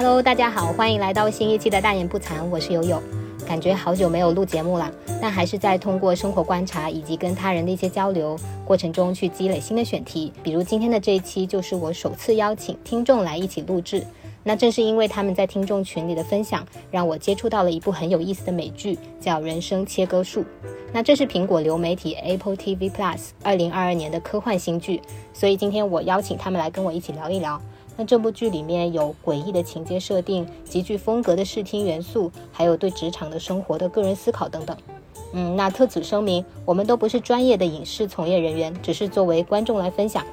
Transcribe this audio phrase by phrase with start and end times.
[0.00, 3.02] Hello，大家好，欢迎来到新一期的大言不惭，我是悠悠。
[3.44, 4.88] 感觉好久没有录节目了，
[5.20, 10.32] 但还是在通过生活观察以及跟他人的一些交流过程中去积累新的选题。
[10.40, 14.06] 比如今天的这一期就是我首次邀请听众来一起录制。
[14.44, 20.42] 那正是因为他们在听众群里的分享，让我接触到了一部很有意思的美剧，叫《人生切割术》。
[20.92, 25.02] 那这是苹果流媒体 Apple TV Plus 二零二二年的科幻新剧，
[25.34, 27.60] 所以今天我邀请他们来跟我一起聊一聊。
[27.98, 34.76] 那这部剧里面有诡异的情节设定、极具风格的视听元素，还有对职场的生活的个人思考等等。
[35.32, 40.24] 嗯，那特此声明，我们都不是专业的影视从业人员，只是作为观众来分享。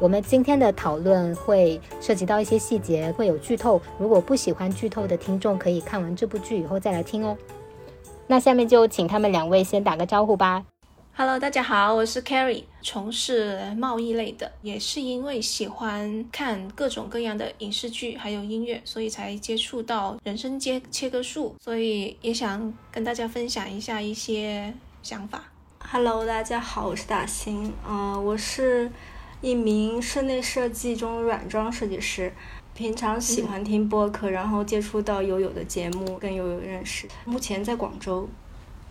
[0.00, 3.78] 我们今天的讨论会涉及到一些细节，会有剧透。
[3.98, 7.36] 如果不喜欢剧透的听众，可以看完这部剧以后再来听哦。
[8.26, 10.64] 那下面就请他们两位先打个招呼吧。
[11.20, 25.42] Hello，大家好，我是 Carrie，从事贸易类的，也是因为喜欢看各种各样的影视剧，还有音乐，所以才接触到人生切切割术，所以也想跟大家分享一下一些想法。
[25.80, 28.88] Hello，大家好，我是大兴，嗯，我是。
[29.40, 32.32] 一名室内设计中软装设计师，
[32.74, 37.08] 平常喜欢听播客，然后接触到悠悠的节目，跟悠悠认识。
[37.24, 38.28] 目前在广州。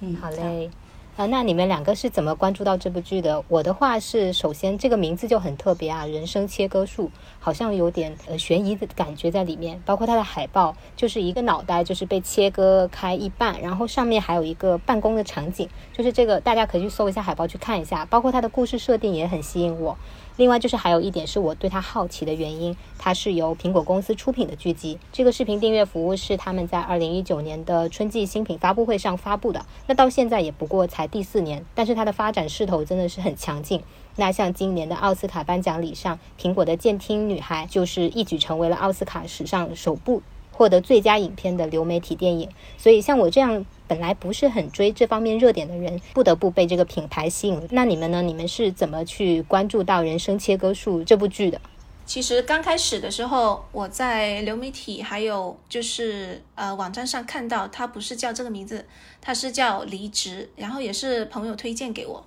[0.02, 0.70] 嗯，好嘞。
[1.18, 3.44] 啊，那你们两个是怎么关注到这部剧的？
[3.48, 7.10] 我的话是，首先这个名字就很特别啊，人生切割术，
[7.40, 9.82] 好像有点呃悬疑的感觉在里面。
[9.84, 18.06] 包括它的海报，就是一个脑袋就是被切割开一半，然后上面还有一个办公的场景，就是这个大家可以去搜一下海报去看一下。
[18.06, 19.98] 包括它的故事设定也很吸引我。
[20.38, 24.98] 另外就是还有一点是我对它好奇的原因，它是由苹果公司出品的剧集。
[25.12, 33.82] 这个视频订阅服务是他们在二零一九年的春季新品发布会上发布的，那到现在也不过才第四年，但是它的发展势头真的是很强劲。
[34.16, 40.22] 那像今年的奥斯卡颁奖礼上，苹果的《监听女孩》就是一举成为了奥斯卡史上首部。
[40.52, 42.50] 获得最佳影片的流媒体电影，
[42.80, 47.68] 所以像我这样本来不是很追这方面热点的人，不得不被这个品牌吸引。
[47.72, 48.22] 那你们呢？
[48.22, 51.60] 你们是怎么去关注到《人生切割术》这部剧的？
[52.06, 58.86] 其实刚开始的时候，我在流媒体还有就是呃网站上看到，它不是叫这个名字，
[59.20, 62.26] 它是叫《离职》，然后也是朋友推荐给我，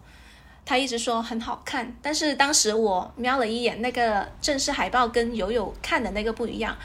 [0.66, 6.76] 他一直说很好看，但是当时我瞄了一眼那个正式海报，跟友友看的那个不一样。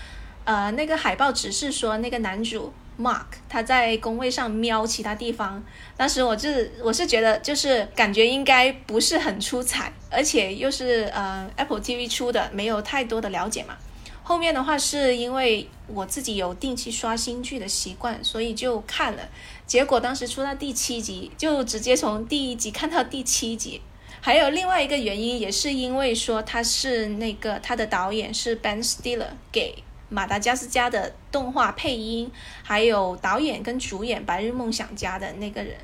[0.46, 5.64] 呃，那个海报只是说那个男主 Mark 他在工位上瞄其他地方，
[5.98, 13.78] 当时我是我是觉得就是感觉应该不是很出彩，而且又是呃 Apple TV 出的，没有太多的了解嘛。
[14.24, 19.30] 后面的话是因为我自己有定期刷新剧的习惯，所以就看了。
[19.68, 23.82] 结果当时出到第七集，就直接从第一集看到第七集。
[24.22, 29.84] 还有另外一个原因，也是因为说他是那个他的导演是 Ben Stiller 给。
[30.10, 32.32] 马达加斯加的动画配音，
[32.64, 35.76] 还有导演跟主演《白日梦想家》的那个人，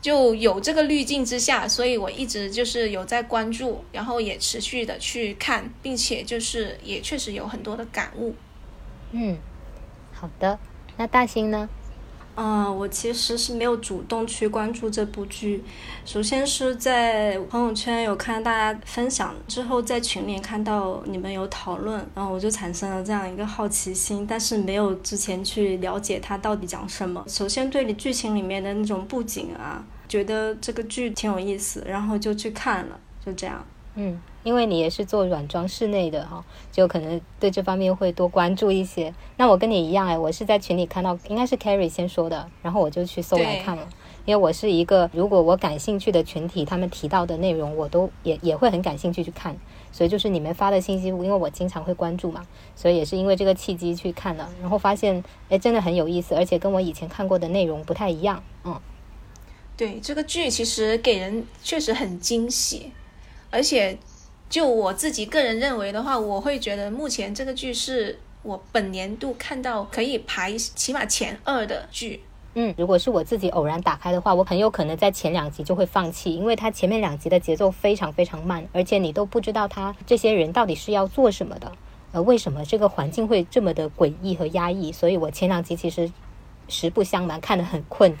[0.00, 8.34] 就有这个滤镜之下，所以我一直就是有在关注，然后也持续的去看，并且就是也确实有很多的感悟。
[9.12, 9.38] 嗯，
[10.12, 10.58] 好的，
[10.96, 11.68] 那大兴呢？
[12.36, 15.62] 嗯，我其实是没有主动去关注这部剧。
[16.04, 27.24] 首先是在朋友圈有看大家分享之后，在群里看到你们有讨论，然后我就产生了这样一个好奇心，但是没有之前去了解它到底讲什么。
[27.28, 33.64] 首先对你剧情里面的那种布景啊，觉得这个剧挺有意思，然后就去看了，就这样。
[33.94, 34.20] 嗯。
[34.42, 39.14] 因为你也是做软装室内的哈，就可能对这方面会多关注一些。
[39.38, 43.88] 那我跟你一样哎，我是在群里看到，应该是 Carrie 先说的，然后我就去搜来看了。
[44.26, 49.56] 因为我是一个如果我感兴趣的群体，他们提到的内容我都也也会很感兴趣去看。
[49.90, 52.46] 所以就是你们发的信息，因为我经常会关注嘛，
[52.76, 58.42] 所以也是因为这个契机去看了，然后发现哎真的很有意思，而且跟我以前看过的内容不太一样。
[58.64, 58.78] 嗯，
[59.74, 62.92] 对，这个剧其实给人确实很惊喜，
[63.54, 63.96] 而且。
[64.46, 72.22] 就我自己个人认为的话，我会觉得目前这个剧是我本年度看到可以排起码前二的剧。
[72.52, 81.72] 嗯，如果是我自己偶然打开的话，我很有可能在前两集就会放弃，因为它前面两集的节奏非常非常慢，而且你都不知道他这些人到底是要做什么的，
[82.12, 84.92] 呃，为什么这个环境会这么的诡异和压抑？
[84.92, 86.12] 所以我前两集其实
[86.68, 88.14] 实不相瞒，看得很困，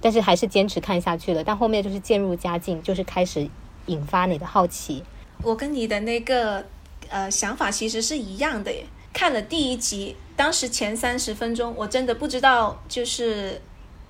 [0.00, 1.44] 但是还是坚持看下去了。
[1.44, 3.48] 但后面就是渐入佳境，就是开始
[3.86, 5.02] 引发你的好奇。
[5.42, 6.64] 我跟你的那个
[7.08, 8.84] 呃想法其实是一样的耶。
[9.12, 13.60] 看了第一集，当时前三十分钟，我真的不知道就是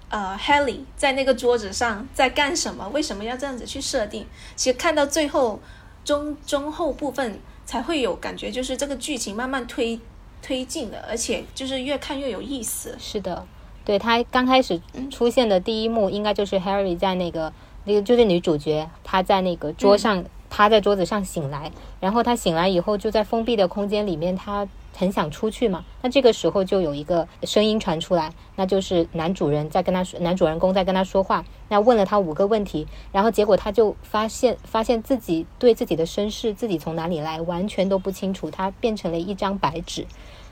[0.08, 4.26] 呃 Helly 在那个桌子上在干什么，为什么要这样子去设定？
[4.56, 5.60] 其实看到最后
[6.04, 10.00] 中中后部分，才会有感觉，就是这个剧情慢慢推
[10.42, 12.96] 推进的，而且就是越看越有意思。
[12.98, 13.46] 是的，
[13.84, 14.80] 对他刚开始
[15.10, 17.52] 出现的第一幕，应该就是 Harry 在那个
[17.86, 25.84] 那个就是女主角，她在那个桌上趴在桌子上醒来，然后她醒来以后就在封闭的空间里面，她很想出去嘛。
[26.02, 31.44] 那这个时候就有一个声音传出来，那就是男主人在跟他说，男主人公在跟他说话。
[31.68, 38.50] 那问了他五个问题，然后结果他就发现，发现自己对自己的身世、自己从哪里来，完全都不清楚。
[38.50, 40.06] 他变成了一张白纸。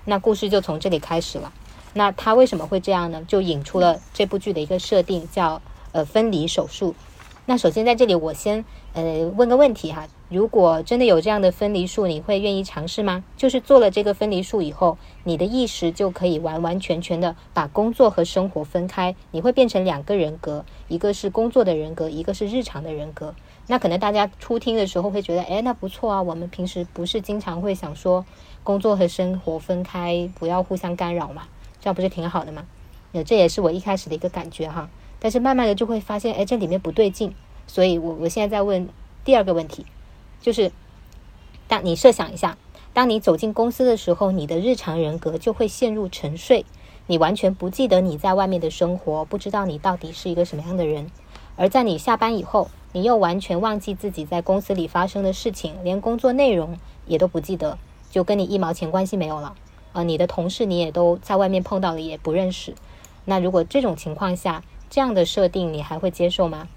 [0.04, 1.52] 那故事就从这里开始了。
[1.94, 3.24] 那他为什么会这样呢？
[3.26, 6.94] 就引出了这部剧的一个设定，叫呃分离手术。
[7.46, 8.64] 那首先在这里，我先
[8.94, 10.08] 呃问个问题哈。
[10.30, 13.22] 如果真的有这样的分离术，你会愿意尝试吗？
[13.36, 23.34] 就是做了这个分离术以后，你的意识就可以完完全全的把工作和生活分开，你会变成两个人格，一个是工作的人格，一个是日常的人格。
[23.66, 26.22] 那可能大家初听的时候会觉得，哎，那不错啊。
[26.22, 28.24] 我们平时不是经常会想说
[28.62, 31.42] 工作和生活分开，不要互相干扰嘛？
[31.78, 32.64] 这样不是挺好的吗？
[33.12, 34.88] 呃，这也是我一开始的一个感觉哈。
[35.24, 37.34] 但是慢慢的就会发现，哎，这里面不对劲。
[37.66, 38.86] 所以我我现在在问
[39.24, 39.86] 第二个问题。
[40.42, 40.70] 就是，
[41.66, 42.58] 当你设想一下，
[42.92, 46.66] 当你走进公司的时候，你的日常人格就会陷入沉睡，
[47.06, 51.10] 你完全不记得你在外面的生活，不知道你到底是一个什么样的人。
[51.56, 57.78] 而在你下班以后，你又完全忘记自己在公司里发生的事情，连工作内容也都不记得，
[58.10, 59.54] 就跟你一毛钱关系没有了。
[59.94, 62.74] 啊，你的同事你也都在外面碰到了，也不认识。
[63.24, 64.62] 那如果这种情况下，
[64.94, 66.68] 这样的设定你还会接受吗？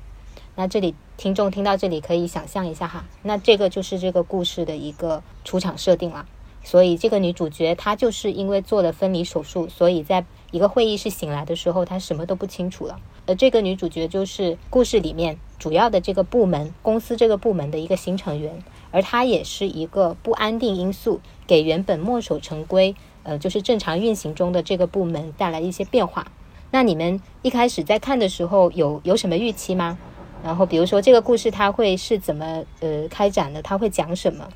[0.56, 6.26] 那这里听众听到这里可以想象一下哈，那这个就是这个故事的一个出场设定了。
[6.64, 13.00] 所以这个女主角她就是因为做了分离手术，所以在一个会议室醒来的时候，她什么都不清楚了。
[13.28, 26.32] 而这个女主角就是故事里面主要的这个部门公司这个部门的一个新成员，而她也是一个不安定因素，给原本墨守成规呃就是正常运行中的这个部门带来一些变化。
[26.72, 29.98] 那你们一开始在看的时候有有什么预期吗？
[30.44, 33.62] 然后，比如说这个故事它会是怎么呃开展的？
[33.62, 34.48] 它会讲什么？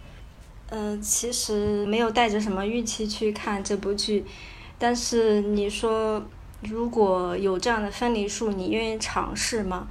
[0.70, 4.24] 嗯，其实没有带着什么预期去看这部剧，
[4.78, 6.24] 但是你说
[6.62, 9.88] 如果有这样的分离术，你愿意尝试吗？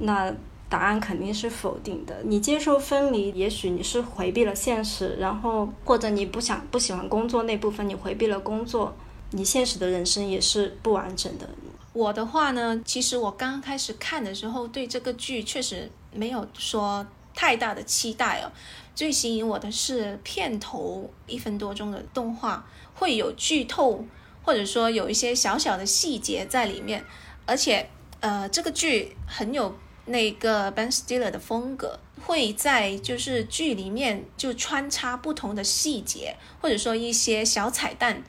[0.00, 0.32] 那
[0.68, 2.16] 答案肯定是否定的。
[2.24, 8.96] 你接受分离，也许你是回避了现实，然后或者你不想不喜欢工作那部分，你回避了工作，
[9.30, 11.48] 你现实的人生也是不完整的。
[11.92, 17.04] 我的话呢，其实我刚开始看的时候，对这个剧确实没有说
[17.34, 18.52] 太大的期待哦。
[18.94, 22.64] 最吸引我的是片头一分多钟的动画，
[22.94, 24.04] 会有剧透，
[24.42, 27.04] 或者说有一些小小的细节在里面。
[27.46, 27.88] 而且，
[28.20, 29.74] 呃，这个剧很有
[30.06, 38.22] 那个 Ben Stiller 的风格，会在就是剧里面就穿插不同的细节，或者说一些小彩蛋。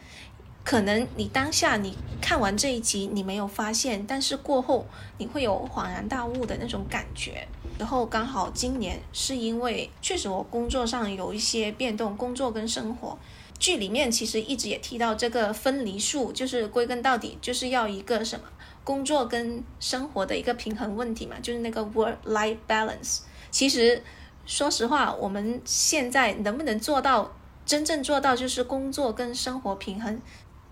[0.69, 4.86] 可能你当下你看完这一集你没有发现，但是过后
[5.18, 7.48] 你会有恍然大悟的那种感觉。
[7.80, 13.18] 然后刚好今年是因为确实我工作上有一些变动，工作跟生活
[13.57, 18.45] 剧里面其实一直也提到这个分离术，就是归根到底就是要一个什么
[18.83, 23.21] 工作跟生活的一个平衡问题嘛，就是那个 work-life balance。
[23.50, 24.04] 其实
[24.45, 27.33] 说实话，我们现在能不能做到
[27.66, 30.21] 真正做到就是工作跟生活平衡？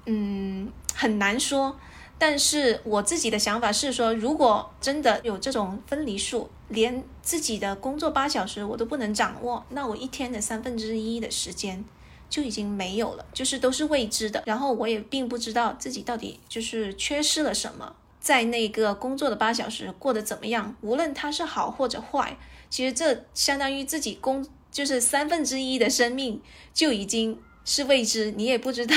[0.10, 1.78] 嗯，很难说，
[2.18, 11.84] 但是我自己的想法是说，如果真的有这种分离术，连自己的工作八小时我都不能掌握，那我一天的三分之一的时间
[12.30, 14.42] 就已经没有了，就是都是未知的。
[14.46, 22.38] 然后我也并不知道自己到底就是缺失了什么，在那个工作的八小时过得怎么样，无论它是好或者坏，
[22.70, 26.42] 其实这相当于自己工就是三分之一的生命
[26.74, 28.96] 就已经是未知，你也不知道。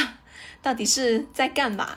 [0.63, 1.89] 到底是在干嘛？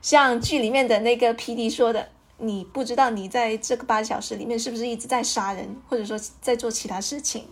[0.00, 2.08] 像剧里面的那个 P.D 说的，
[2.38, 7.44] 你不知道你在这个八小时里面是不是一直在杀人，或者说在做其他事情。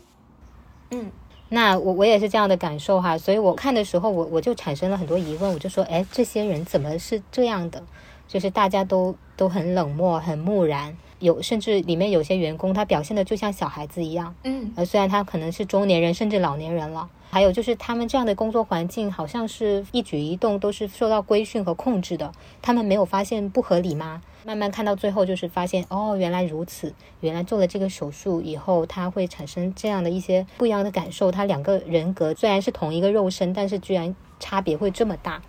[0.90, 1.10] 嗯，
[1.48, 7.82] 那我我也是这样的感受哈，所以我看的时候，我我就产生了很多疑问，我就说，哎，这些人怎么是这样的？
[8.28, 10.96] 就是大家都都很冷漠，很木然。
[11.20, 22.30] 有甚至里面有些员工，他表现的就像小孩子一样，嗯，呃，虽然他可能是中年人甚至老年人了，还有就是他们这样的工作环境，好像是一举一动都是受到规训和控制的，
[22.62, 24.22] 他们没有发现不合理吗？
[24.44, 35.42] 慢慢看到最后，就是发现哦，原来如此，原来做了这个手术以后，他会产生这样的一些不一样的感受，他两个人格虽然是同一个肉身，但是居然差别会这么大。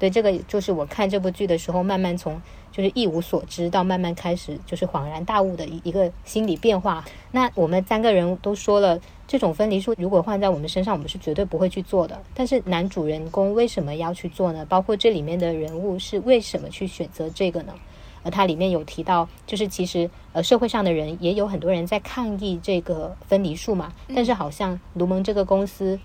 [0.00, 2.42] 对，这个就是我看这部剧的时候，慢慢从
[2.72, 7.04] 就是一无所知到慢慢开始就是恍然大悟的一一个心理变化。
[7.30, 12.20] 那我们三个人都说了，这种分离术如果换在我们身上，我们是绝对不会去做的。
[12.34, 14.64] 但是男主人公为什么要去做呢？
[14.64, 17.74] 包括这里面的人物是为什么去选择这个呢？
[18.22, 26.00] 呃，它里面有提到，就是其实呃社会上的人也有很多人在抗议这个分离术嘛，但是好像卢蒙这个公司。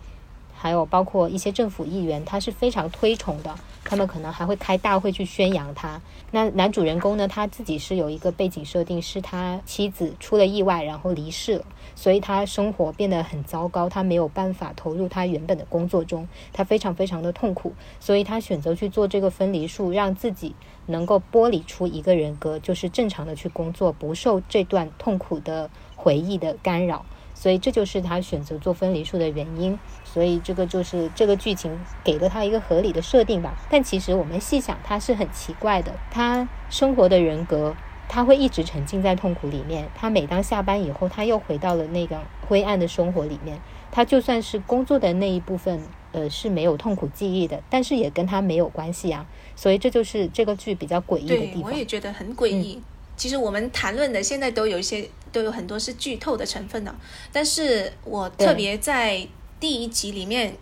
[0.56, 3.54] 还有包括一些政府议员，他是非常推崇的，
[3.84, 6.02] 他们可能还会开大会去宣扬他。
[6.32, 11.66] 那男主人公呢，他自己是有一个背景设定，是他妻子出了意外，然后离世了，
[11.96, 20.56] 所以他生活变得很糟糕，他没有办法投入他原本的工作中，他非常非常的痛苦，所以他选择去做这个分离术，让自己
[20.88, 27.06] 能够剥离出一个人格，就是正常的去工作，不受这段痛苦的回忆的干扰。
[27.36, 29.78] 所以这就是他选择做分离术的原因。
[30.06, 33.56] 所以这个就是这个剧情给了他一个合理的设定吧。
[33.72, 35.94] 但其实我们细想，他是很奇怪的。
[36.12, 37.76] 他生活的人格，
[38.08, 39.90] 他会一直沉浸在痛苦里面。
[39.96, 43.60] 他每当下班以后，他又回到了那个灰暗的生活里面。
[43.92, 45.82] 他就算是工作的那一部分，
[46.12, 49.26] 呃，是没有痛苦记忆的，但是也跟他没有关系啊。
[49.56, 51.64] 所以这就是这个剧比较诡异的地方。
[51.64, 52.82] 我也觉得很诡异。
[53.16, 56.96] 其实我们谈论的现在都有一些，都有很多是剧透的成分的。
[57.32, 59.28] 但是我特别在。
[59.60, 60.54] 第一集里面，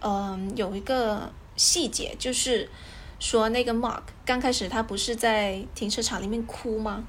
[0.00, 2.66] 嗯，有一个细节，就是
[3.26, 7.02] 说那个 Mark 刚开始他不是在停车场里面哭吗？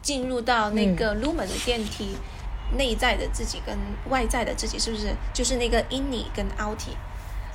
[0.00, 2.14] 进入到那个 Lumen 的电梯，
[2.76, 3.76] 内在的自己跟
[4.08, 6.94] 外在的自己是不是就是那个 Inny 跟 Outie？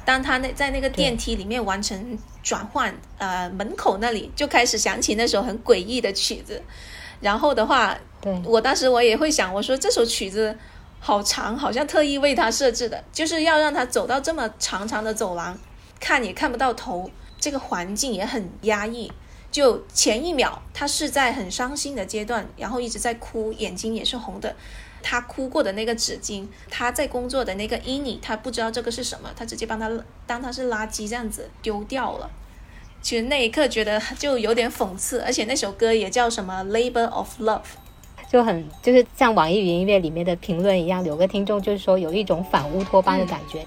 [0.04, 6.62] 当他那在那个电梯里面完成转换，呃，门口那里就开始响起那首很诡异的曲子。
[7.22, 10.58] 然后的话，对我当时我也会想，我说这首曲子。
[11.00, 15.58] 好长，好像特意为他设置的，就是要让他走到这么长长的走廊，
[16.00, 17.10] 看也看不到头。
[17.44, 19.12] 这个环境也很压抑。
[19.52, 24.56] 就前一秒他是在很伤心的阶段，然后一直在哭，眼睛也是红的。
[25.02, 29.92] 他哭过的那个纸巾，他在工作的那个伊妮，他不知道这个是什么，他直接帮他
[30.26, 32.32] 当他是垃圾这样子丢掉了。
[33.02, 37.60] 其实那一刻觉得就有点讽刺，而且那首歌也叫什么《Labor of Love》。
[38.32, 43.64] 就很就是像网易云音乐里面的评论一样，有个听众就是说有一种反乌托邦的感觉。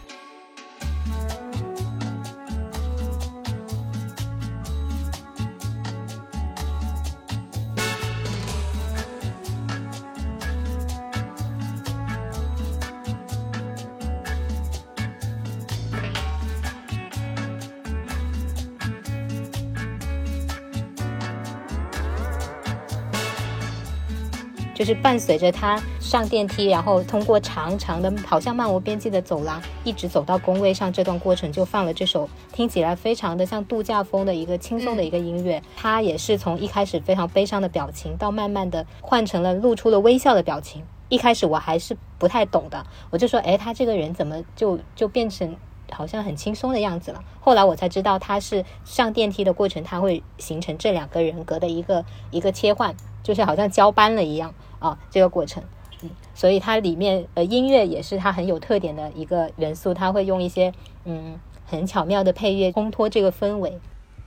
[24.86, 30.92] 就是伴随着他上电梯，然后通过长长的、好像漫无边际的走廊，一直走到工位上。
[30.92, 35.60] 这段过程就放了这首听起来非常的像度假风的一个轻松的一个音乐。
[35.76, 40.84] 他也是从一开始非常悲伤的表情，到慢慢的换成了露出了微笑的表情。
[41.08, 45.56] 一开始我还是不太懂的，我就说，哎，他这个人怎么就就变成
[45.90, 47.24] 好像很轻松的样子了？
[47.40, 54.54] 后来我才知道，他是上电梯的过程，他会形成这两个人格的一个一个切换，就是好像交班了一样。
[54.86, 55.62] 啊，这个过程，
[56.02, 60.72] 嗯，所以它里面呃音乐也是它很有特点的一个元素，它会用一些
[61.04, 63.78] 嗯很巧妙的配乐烘托这个氛围。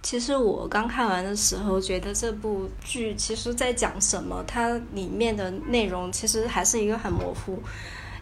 [0.01, 7.59] 其实我刚看完的时候，觉得这部剧其实在讲什么，它里面的内容其实还是一个很模糊。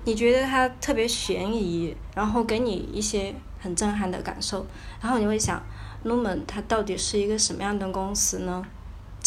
[0.04, 4.66] 你觉得它特别悬疑，然后给你一些很震撼的感受，
[5.02, 5.62] 然后你会想
[6.06, 8.66] ，Lumen 它到底是一个什么样的公司呢？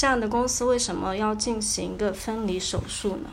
[0.01, 3.29] 这样的公司为什么要进行一个分离手术呢？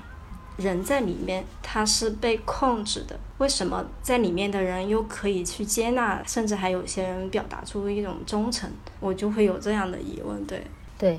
[0.57, 8.69] 人在里面他是被控制的，为什么在里面的人又可以去接纳，甚至还有些人表达出一种忠诚？
[9.00, 10.45] 我就会有这样的疑问。
[10.45, 11.17] 对，对，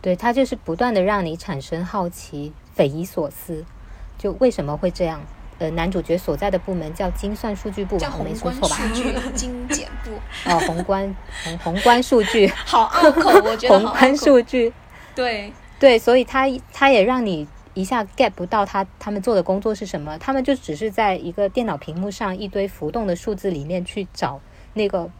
[0.00, 3.62] 对，他就是不断的让你产生好奇、匪夷所思，
[4.16, 5.20] 就为什么会这样？
[5.58, 8.76] 呃，男主角所在的部门叫精算数据部，我没说错吧？
[8.76, 9.79] 数据精简
[10.10, 10.50] 部。
[10.50, 14.72] 哦，宏观宏宏观数据， 好拗口，我觉得宏观数据，
[15.14, 15.52] 对。
[15.78, 24.40] 对，所以他他也让你一下 get 不到他他们做的工作是什么，他们就只是在一个电脑屏幕上一堆浮动的数字里面去找
[24.74, 25.10] 那个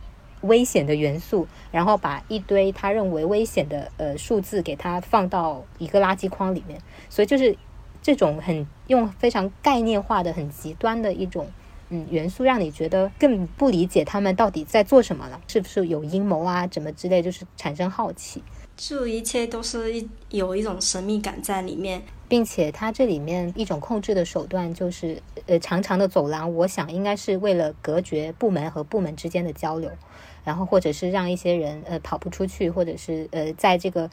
[0.42, 7.56] 危险的元素，然后把一堆他认为危险的呃数字给它放到一个垃圾筐里面，所以就是。
[8.02, 11.46] 这种很用非常概念化的、很极端的一种
[11.90, 15.40] 嗯元素，让你觉得更不理解他们到底在做什么了？
[15.46, 18.42] 是不是有阴谋啊，怎么之类，就是产生好奇。
[18.76, 29.90] 这一切都是一有一种神秘感在里面，并且它这里面一种控制的手段就是呃长长的走廊，我想应该是为了隔绝部门和部门之间的交流，
[30.44, 34.08] 然后或者是让一些人呃跑不出去，或者是呃在这个。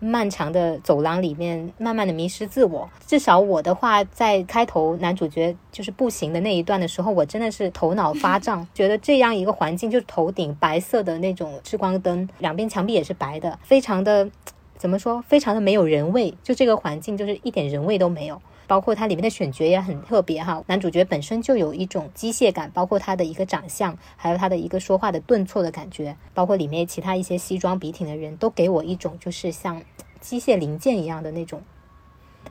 [0.00, 2.88] 漫长的走廊里面，慢慢的迷失自我。
[3.06, 14.30] 至少我的话，在开头男主角就是步行的那一段的时候，我真的是头脑发胀， 觉得这样一个环境，就是头顶白色的那种聚光灯，两边墙壁也是白的，非常的
[14.76, 16.32] 怎么说，非常的没有人味。
[16.42, 18.40] 就这个环境，就是一点人味都没有。
[18.68, 29.82] 包括它里面的选角也很特别哈，男主角本身就有一种机械感，包括他的一个长相，还有他的一个说话的顿挫的感觉，包括里面其他一些西装笔挺的人都给我一种就是像
[30.20, 31.62] 机械零件一样的那种。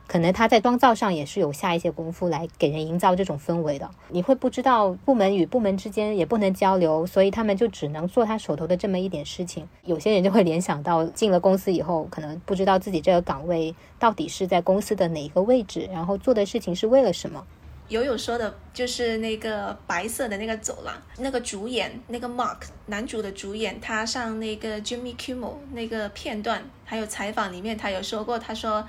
[0.06, 3.90] 可能他在妆造上也是有下一些功夫来给人营造这种氛围的。
[4.10, 9.68] 你会不知道部门与部门之间也不能交流，所以他们就只能做他手头的这么一点事情。
[9.84, 17.46] 有些人就会联想到进了公司以后，可能不知道自己这个岗位到底是在公司的哪一个位置，然后做的事情是为了什么。
[17.90, 28.86] 友友说的就是那个白色的那个走廊，那个主演那个 Mark 男主的主演，他上那个 Jimmy Kimmel 那个片段还有采访里面，他有说过，他说。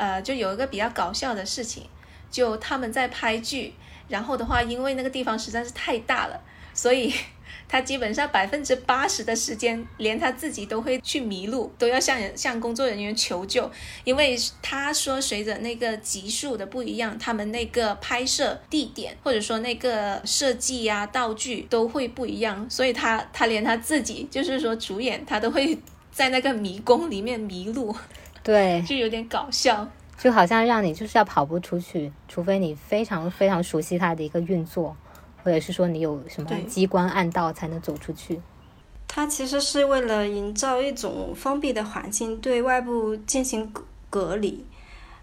[0.00, 1.82] 呃，就有一个比较搞笑的事情，
[2.30, 3.74] 就他们在拍剧，
[4.08, 6.40] 然后的话，因为那个地方实在是太大了，
[6.72, 7.12] 所以
[7.68, 13.70] 他基本上百分之八十的时间，连他自己都会去迷路，都要向人向工作人员求救，
[14.04, 25.78] 因为他说随着那个集数的不一样，他们那个拍摄地点或者说那个设计呀、道具都会不一样，所以他他连他自己就是说主演，他都会
[26.10, 27.94] 在那个迷宫里面迷路。
[28.42, 29.86] 对，就有点搞笑，
[30.18, 34.96] 就好像让你就是要跑不出去，除非你非常非常熟悉它的一个运作，
[35.42, 38.40] 或者是说你有什么机关暗道才能走出去。
[39.06, 44.64] 它其实是为了营造一种封闭的环境，对外部进行隔隔离。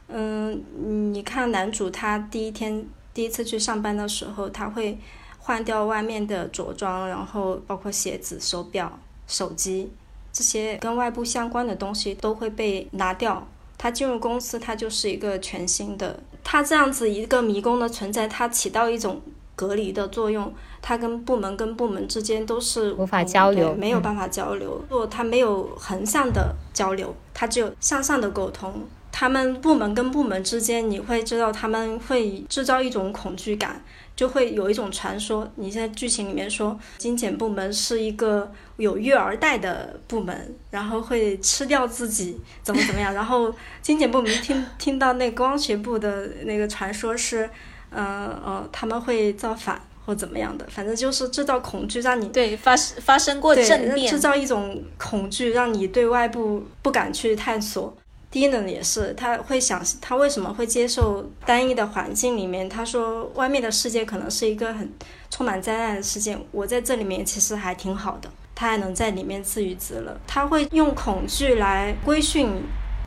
[0.10, 4.98] 嗯，你看男主他第一天第一次去上班的时候，他会
[5.40, 9.92] 换掉外面的着装，然后包括鞋子、手表、手机。
[10.38, 13.48] 这些跟外部相关的东西都会被拿掉。
[13.76, 16.20] 他进入公司，他就是一个全新的。
[16.44, 19.20] 他这样子一个迷宫的存在，它起到一种
[19.56, 20.54] 隔离的作用。
[20.80, 24.80] 他跟部门跟部门之间都是无法交流，没有办法交流。
[24.92, 28.88] 如果他没有横向的交流，他只有向上的沟通。
[29.12, 33.84] 他们部门跟部门之间，你会知道他们会制造一种恐惧感。
[34.18, 43.14] 就会有一种传说，你现在剧情里面说精简部门是一个有育儿袋的部门，然后会吃掉自己，怎么怎么样？
[43.14, 43.54] 然后
[43.84, 47.48] 精简部门听听到那光学部的那个传说是，
[47.92, 57.96] 呃呃，他们会造反或怎么样的，反正就是制造恐惧，让你对发生发生过政变，制造一种恐惧，让你对外部不敢去探索。
[58.30, 62.68] 低能也是，他会想他为什么会接受单一的环境里面？
[62.68, 64.92] 他说外面的世界可能是一个很
[65.30, 70.16] 充满灾难的世界，我在这里面其实还挺好的，他还能在里面自娱自乐。
[70.28, 72.50] 他会用恐惧来规训，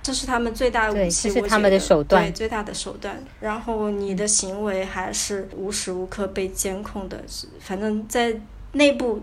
[0.02, 3.22] 这是他们最大的武器，是他们的手段，对最大的手段。
[3.40, 7.22] 然后你的行为还是无时无刻被监控的，
[7.60, 8.40] 反正在
[8.72, 9.20] 内部。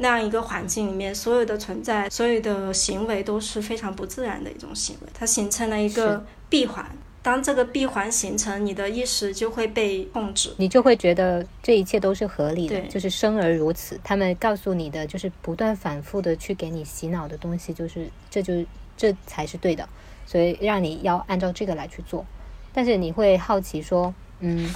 [0.00, 5.08] 那样一个环境里面，所有的存在、所有的行为都是非常不自然的一种行为。
[5.14, 6.84] 它形成了一个闭环，
[7.22, 14.00] 当这个闭环形成，你的意识就会被控制，你就会觉得这一切都是合理的，就是生而如此。
[14.02, 18.64] 他们告诉你的，就是不断反复的去给你洗脑的东西，就是这就
[18.96, 19.86] 这才是对的，
[20.26, 22.24] 所以让你要按照这个来去做。
[22.72, 24.72] 但是你会好奇说，嗯，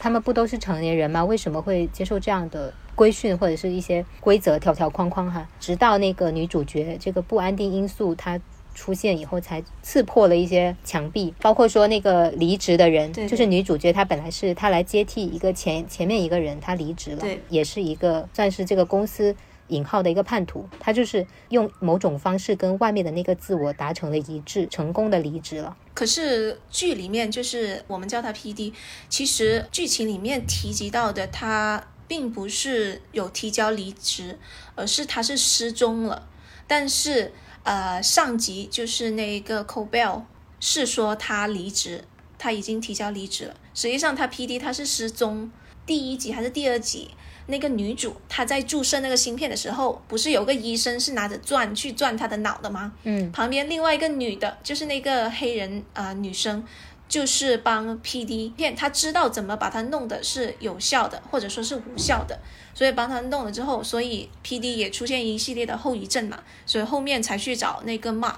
[0.00, 1.22] 他们不都是成年人吗？
[1.22, 2.72] 为什么会接受这样的？
[2.96, 8.38] 规训或者是一些规则条条框框哈，直到那个女主角这个不安定因素她
[8.74, 11.32] 出现以后，才刺破了一些墙壁。
[11.40, 19.34] 包括说那个离职的人，就是女主角，她本来是她来接替一个前前面一个人，她离职了，也是一个算是这个公司
[19.70, 20.68] 引号的一个叛徒。
[20.78, 25.76] 他就是用某种方式跟外面的那个自我达成了一致，成功的离职了。
[25.94, 28.72] 可是剧里面就是我们叫他 P D，
[29.08, 31.84] 其实剧情里面提及到的他。
[32.10, 34.36] 并不是有提交离职，
[34.74, 36.28] 而是他是失踪了。
[36.66, 40.24] 但是，呃，上级就是那个 Cobell
[40.58, 42.02] 是说他离职，
[42.36, 43.54] 他已经提交离职了。
[43.74, 45.52] 实际上，他 P.D 他是失踪。
[45.86, 47.12] 第一集还是第二集，
[47.50, 52.92] 那个女主她在注射那个芯片的时候，不是有个医生是拿着钻去钻她的脑的吗？
[53.04, 56.64] 嗯，旁边另外一个女的，就是那个黑人啊女生。
[57.08, 58.50] 就是帮 P.D.
[58.56, 62.38] 片，她知道怎么把它弄的是有效的，或者说是无效的，
[62.72, 64.78] 所以帮她弄了之后，所以 P.D.
[64.78, 68.36] 也出现一系列的后遗症嘛，所以后面才去找那个 Mark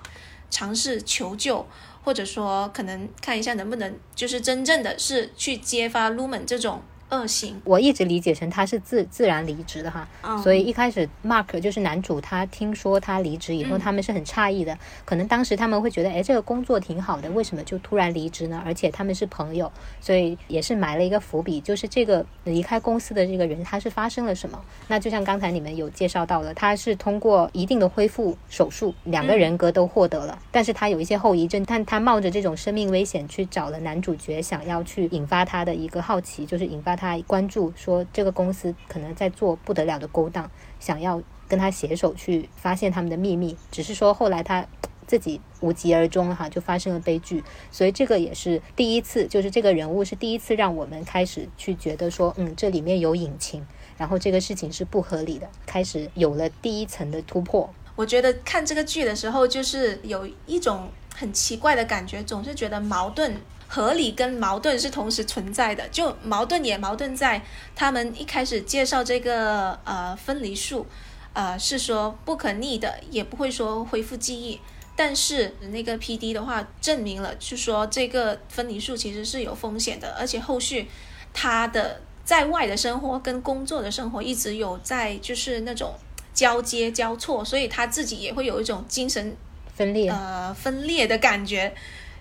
[0.51, 1.67] 尝试求救，
[2.03, 6.81] 或者说可能看一下能不能就是真正的是去揭发 Lumen 这种。
[7.13, 10.09] 恶性，我一直理解成他是自自然离职的哈，
[10.43, 18.63] 所以一开始 Mark 就是男主，他听说他离职以后，他们是很诧异的，可能当时他们会觉得，哎，这个工作挺好的，为什么就突然离职呢？
[18.65, 19.71] 而且他们是朋友，
[20.01, 24.59] 所以也是埋了一个伏笔，就是这个离开公司的这个人他是发生了什么？
[24.89, 36.97] 那就像刚才你们有介绍到的，他是通过一定的恢复手术，两个人格都获得了，但是他有一些后遗症，但他冒着这种生命危险去找了男主角，想要去引发他的一个好奇，就是引发。
[37.02, 43.57] 他他关注说这个公司可能在做不得了的勾当，想要跟他携手去发现他们的秘密。
[43.73, 44.65] 只是说后来他
[45.05, 47.43] 自己无疾而终哈，就发生了悲剧。
[47.73, 53.67] 所以这个也是第一次，就是这个人物是第一次让我们开始去觉得说，嗯，这里面有隐情，
[53.99, 57.69] 然后这个事情是不合理的，开始有了第一层的突破。
[57.97, 63.35] 我觉得看这个剧的时候，就是有一种很奇怪的感觉，总是觉得矛盾。
[63.75, 67.41] 合理跟矛盾是同时存在的，就矛盾也矛盾在
[67.75, 70.87] 他们一开始介绍这个呃分离术，
[71.33, 74.61] 呃是说不可逆的，也不会说恢复记忆，
[74.95, 80.87] 但是那个 P D 的话证明了，就说这个分离术其实是有风险的，而且后续
[81.33, 85.95] 他的在外的生活跟工作的生活一直有在就是那种
[86.35, 89.35] 交接交错，所以他自己也会有一种精神
[89.75, 91.75] 分裂呃分裂的感觉。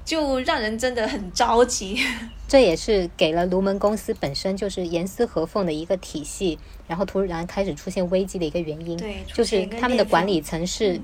[0.04, 2.00] 就让人真的很着急，
[2.48, 8.98] 这也是给了卢门公司本身就是严丝合缝的一个体系，然后突然开始出现危机的一个原因。
[8.98, 11.00] 对，就是他们的管理层是，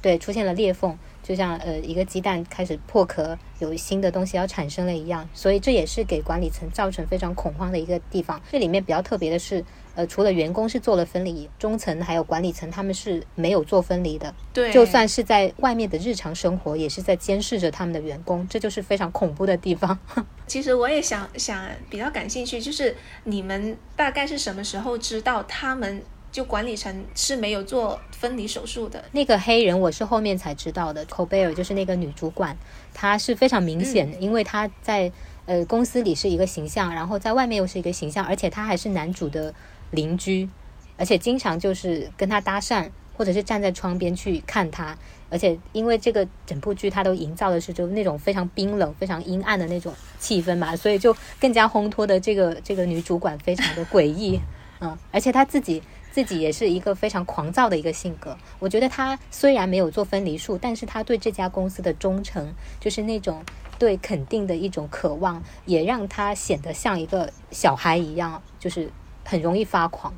[0.00, 8.40] 对，出现了裂缝，就像呃一个鸡蛋开始破壳，有新的东西要产生了一样，所以这也是给管理层造成非常恐慌的一个地方。
[8.52, 9.64] 这里面比较特别的是。
[9.94, 14.34] 呃，除了员工是做了分离，中层还有管理层他们是没有做分离的。
[14.52, 19.96] 对，就算是在外面的日常生活，也是在监视着他们的员工，这就是非常恐怖的地方。
[20.48, 26.02] 其实我也想想比较感兴趣，就是你们大概是什么时候知道他们
[26.32, 29.04] 就管理层是没有做分离手术的？
[29.12, 32.56] 那个黑人我是后面才知道的 c o b e r 就是那个女主管，
[32.92, 35.10] 她是非常明显，因为她在
[35.46, 39.54] 呃公司里是一个形象，然后在外面又是一个形象，而且她还是男主的。
[39.94, 40.48] 邻居，
[40.96, 44.96] 而且经常就是跟他搭讪，或者是站在窗边去看他。
[45.30, 54.40] 而且因为这个整部剧，它都营造的是就那种非常冰冷、非常阴暗的那种气氛嘛，所以就更加烘托的这个 这个女主管非常的诡异。
[54.80, 58.36] 嗯，而且她自己自己也是一个非常狂躁的一个性格。
[58.60, 63.42] 我觉得她虽然没有做分离术，但是她对这家公司的忠诚，就是那种
[63.76, 68.88] 对肯定的一种渴望，也让她显得像一个小孩一样，就是。
[69.24, 70.12] 很容易发狂，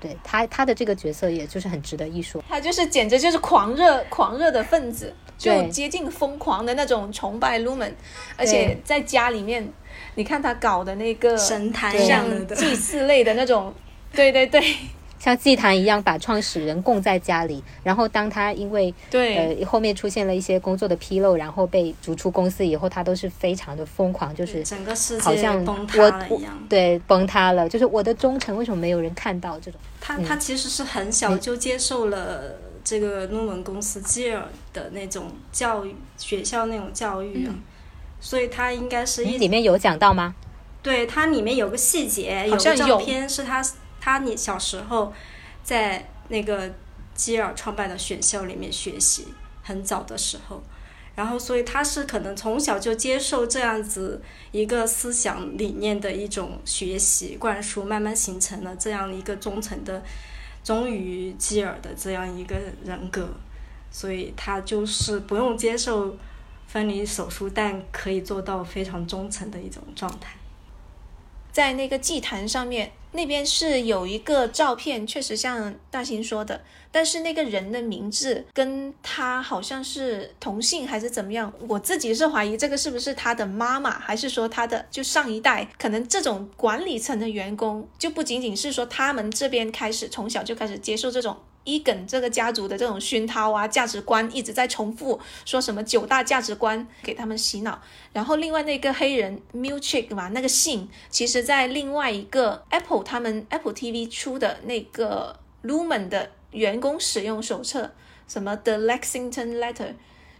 [0.00, 2.42] 对他他的这个角色也就是很值得一说。
[2.48, 7.92] 他就是简直就是狂热狂热的分子，就接近疯狂的那种崇拜 Lumen，
[8.36, 9.68] 而且在家里面，
[10.14, 13.74] 你看他搞的那个神坛像祭祀类的那种，
[14.12, 14.62] 对对对。
[15.22, 26.58] 像祭坛一样把创始人供在家里，然后当他因为对呃后面出现了一些工作的纰漏，然后被逐出公司以后，他都是非常的疯狂，就是整个世界崩塌了一样。
[26.68, 29.80] 对，崩塌了，就是我的忠诚为什么没有人看到这种？
[30.00, 37.54] 他他其实是很小就接受了这个诺门公司基尔的那种教育学校那种教育啊，
[38.20, 40.34] 所以他应该是里面有讲到吗？
[40.82, 43.64] 对，它里面有个细节，有个照片是他。
[44.04, 45.12] 他你小时候
[45.62, 46.68] 在那个
[47.14, 49.28] 基尔创办的选校里面学习，
[49.62, 50.60] 很早的时候，
[51.14, 60.02] 然后所以他是可能从小就接受这样子一个思想理念的一种学习灌输，慢慢形成了这样一个忠诚的
[60.64, 63.28] 忠于基尔的这样一个人格，
[63.92, 66.16] 所以他就是不用接受
[66.66, 70.34] 分离手术，但可以做到非常忠诚的一种状态。
[71.52, 81.52] 在那个祭坛上面，那边是有一个照片，确实像大兴说的，但是那个人的名字跟他好像是同姓还是怎么样？
[81.68, 85.68] 我自己是怀疑这个是不是他的妈妈，还是说他的就上一代？
[85.78, 91.36] 可能这种管理层的员工就不仅仅是说他们这边开始从小就开始接受这种。
[91.64, 97.80] 伊耿这个家族的这种熏陶啊，价值观一直在重复，说什么九大价值观给他们洗脑。
[98.12, 107.92] 然后另外那个黑人 Milchick 嘛，那个姓，其实在另外一个 Apple 他们 Apple TV 出的那个 Lumen 的员工使用手册，
[108.26, 109.94] 什么 The Lexington Letter，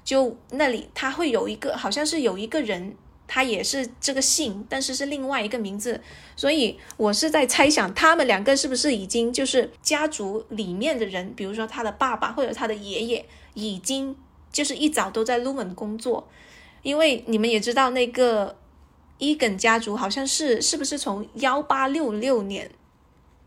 [0.04, 6.00] 就那里他会有一个，好像是有一个人他也是这个姓，但是是另外一个名字，
[6.37, 14.16] 所以我是在猜想他们两个是不是已经就是家族里面的人，比如说他的爸爸或者他的爷爷已经
[14.52, 16.28] 就是一早都在 Lumen 工作，
[16.82, 18.56] 因为你们也知道那个
[19.18, 22.70] 伊根家族好像是是不是从幺八六六年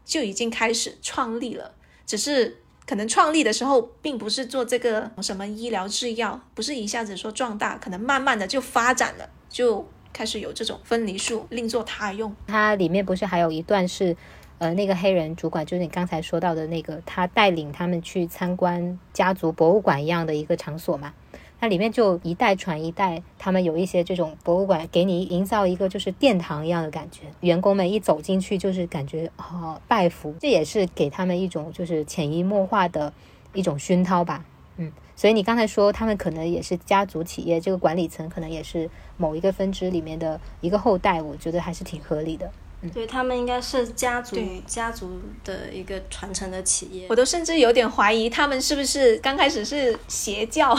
[0.04, 1.74] 就已经开始创立了，
[2.06, 2.62] 只是。
[2.88, 12.36] 可能创立的时候并不是做这个什么医疗制药，不是一下子说壮大，可能慢慢的就发展了，就开始有这种分离术另作他用。
[12.46, 14.14] 它里面不是还有一段是，
[14.58, 21.14] 呃，那个黑人主管就是你刚才说到的那个，他带领他们去参观家族博物馆一样的一个场所嘛？
[21.58, 27.22] 它里面就一代传一代，他们有一些这种博物馆，给你营造一个就是殿堂一样的感觉。
[27.40, 33.14] 员工们一走进去，就是感觉哦拜服，这也是给他们一种就是潜移默化的
[33.54, 34.44] 一种熏陶吧。
[34.78, 42.52] 嗯，所以你刚才说他们可能也是家族企业，这个管理层可能也是某一个分支里面的一个后代，我觉得还是挺合理的。
[42.82, 47.08] 嗯，对他们应该是家族家族的一个传承的企业。
[47.10, 50.78] 我都甚至有点怀疑他们是不是刚开始是邪教。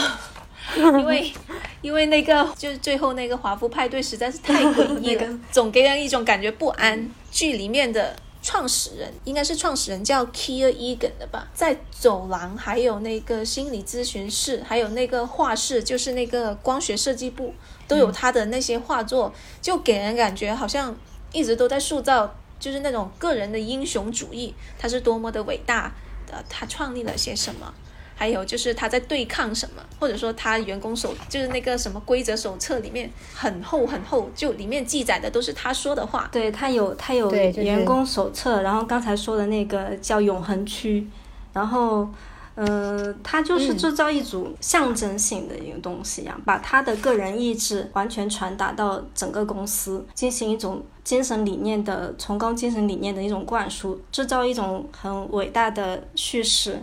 [0.75, 1.31] 因为，
[1.81, 7.09] 因为那个就是最后那个华夫派对实在是太诡异了， 总给人一种感觉不安。
[7.31, 8.13] 剧里面的
[8.47, 17.53] 创始人应该是创始人叫 Kier Egan 的吧，在走廊还有那个心理咨询室，还有那个画室，就是那个光学设计部，
[17.89, 20.95] 都有他的那些画作，就给人感觉好像
[21.33, 25.93] 一直都在塑造，就是那种个人的英雄主义，他是多么的伟大
[26.25, 27.73] 的，他创立了些什么。
[28.17, 36.27] 还有就是他在对抗什么，或者说他员工手就是那个什么规则手册里面很厚很厚，就里面记载的都是他说的话。
[36.31, 41.07] 对他有他有员工手册，然后刚才说的那个叫永恒区，
[41.53, 42.09] 然后
[42.55, 56.81] 呃，他就是制造一组象征性的一个东西一样，把他的个人意志完全传达到整个公司，进行一种精神理念的崇高精神理念的一种灌输，制造一种很伟大的叙事。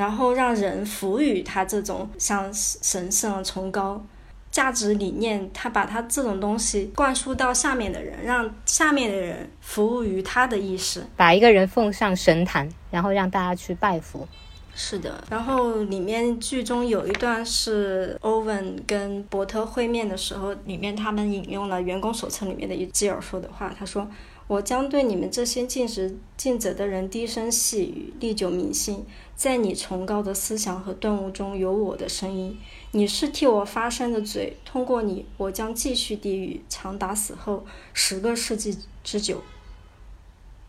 [0.00, 4.02] 然后让人服于他这种像神圣崇高
[4.50, 14.26] 价值理念，他把他这种东西灌输到下面的人，让下面的人服务于他的意识，把一个人奉上神坛，然后让大家去拜服。
[14.74, 24.08] 是的，然后里面剧中有一段是欧文跟伯特会面的时候，里面他们引用了员工手册里面的一吉尔说的话，他说。
[24.50, 29.06] 我将对你们这些尽职尽责的人低声细语，历久弥新。
[29.36, 32.58] 在你崇高的思想和顿悟中有我的声音。
[32.90, 39.40] 你是替我发声的嘴，通过你，我将继续低语，长达死后十个世纪之久。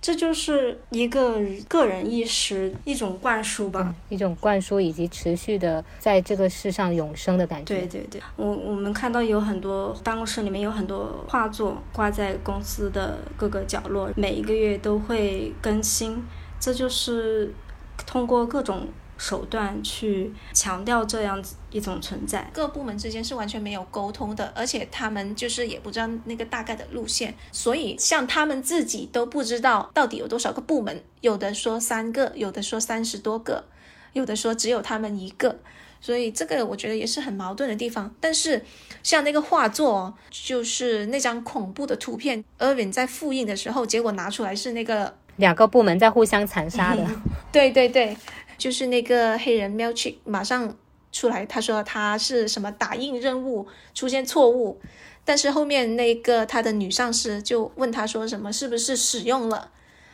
[0.01, 7.75] 这就是一个个人意识一种灌输吧，一种灌输以及持续的在这个世上永生的感觉。
[7.75, 16.23] 对对对，我我们看到有很多办公室里面有很多画作挂在公司的各个角落，每一个月都会更新，
[16.59, 17.53] 这就是
[18.07, 18.87] 通过各种。
[19.21, 33.63] 手段去强调这样子一种存在，各部门之间是完全没有沟通的，而且他们就是也不知道那个大概的路线，所以像他们自己都不知道到底有多少个部门，有的说三个，有的说三十多个，
[34.13, 35.59] 有的说只有他们一个，
[36.01, 38.11] 所以这个我觉得也是很矛盾的地方。
[38.19, 38.65] 但是
[39.03, 47.07] 像那个画作，就是那张恐怖的图片，Erwin 在复印的时候，结果拿出来是那个两个部门在互相残杀的，
[47.51, 48.17] 对 对对。
[48.61, 50.77] 就是那个黑人 m e l c h i k 马上
[51.11, 54.79] 出来，他说他是什么打印任务出现错误，
[55.25, 59.71] 但是后面那个他的女上司就问他说什么是不是使用了？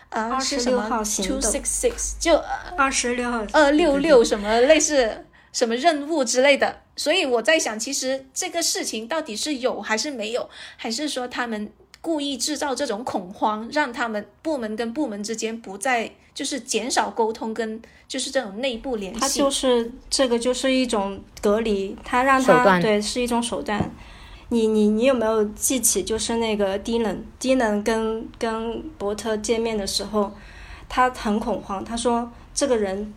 [0.07, 0.87] 啊是什么
[1.21, 2.41] two six six 就
[2.77, 16.13] 二十六号二六六什么类似什么任务之类的，所以我在想，其实这个事情到底是有还是没有，还是说他们故意制造这种恐慌，让他们部门跟部门之间不再。
[16.37, 23.91] 就是减少沟通跟就是这种内部联系，他就是这个就是一种隔离，他让他对是一种手段。
[24.49, 30.31] 你你你有没有记起就是那个低能低能跟跟伯特见面的时候，
[30.87, 33.11] 他很恐慌，他说这个人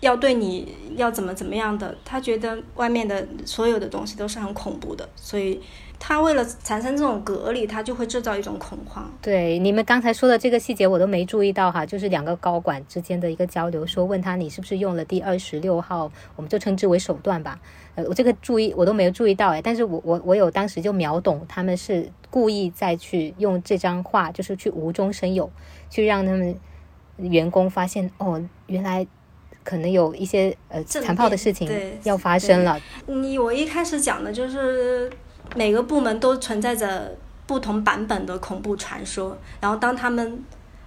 [0.00, 5.60] 要对你要怎么怎么样的，他觉得外面的所有的东西都是很恐怖的，所以。
[5.98, 9.10] 他为了产生这种隔离，他就会制造一种恐慌。
[9.22, 17.58] 对，你们刚才说的这个细节我都没注意到哈，就是两个高管之间的一个交流，说问他你是不是用了第二十六号，我们就称之为手段吧。
[17.94, 25.50] 呃，我这个注意我都没有注意到哎，但是我我我有当时就秒懂，他们是故意再去用这张画，就是去无中生有，
[25.88, 26.54] 去让他们
[27.16, 29.06] 员工发现哦，原来
[29.62, 31.70] 可能有一些呃残暴的事情
[32.02, 32.78] 要发生了。
[33.06, 35.10] 你我一开始讲的就是。
[35.54, 40.42] 每个部门都存在着不同版本的恐怖传说，然后当他们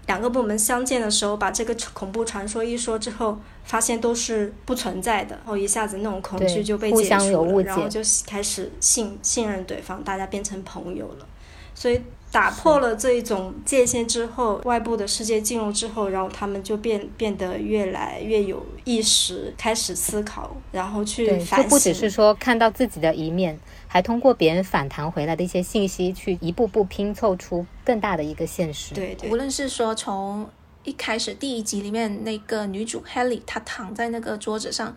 [0.07, 11.27] 两个部门相见的时候，把这个恐怖传说一说之后，发现都是不存在的，然后一下子那种恐惧就被解除了，然后就开始信信任对方，大家变成朋友了。
[11.75, 21.63] 所以打破了这一种界限之后，外部的世界进入之后，然后他们就变变得越来越有意识，开始思考，然后去反省。
[21.63, 28.93] 就不只是说看到自己的一面，还通过别人反弹回来的一些信息，去一步步拼凑出更大的一个现实。
[28.93, 30.47] 对，无论是说从
[30.83, 34.95] 一开始第一集里面那个女主 Helly，她躺在那个桌子上。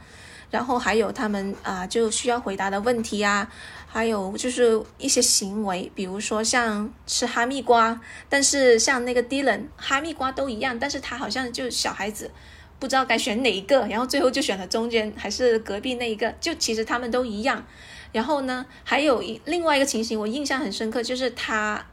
[0.50, 3.48] 然后还有他们啊，就需要回答的问题啊，
[3.92, 12.30] 还有就是一些行为，比如说像吃哈密瓜，但是像那个 Dylan，哈密瓜都一样，但是他好像就小孩子
[12.78, 17.66] 不知道该选哪一个，然后最后就选了中间还是隔壁那一个，就其实他们都一样。
[18.12, 21.84] 然后呢，还有一另外一个情形，我印象很深刻，就是他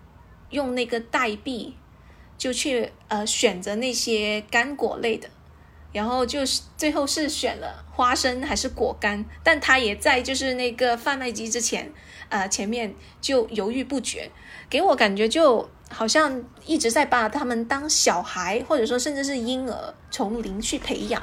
[0.51, 1.75] 用那个代币
[2.37, 5.27] 就去呃选择那些干果类的。
[5.93, 11.91] 然后就是最后是选了花生还是果干，但他也在就是那个贩卖机之前，
[12.29, 14.29] 呃前面就犹豫不决，
[14.69, 21.21] 给我感觉就好像一直在把他们当小孩，或者说甚至是婴儿，从零去培养。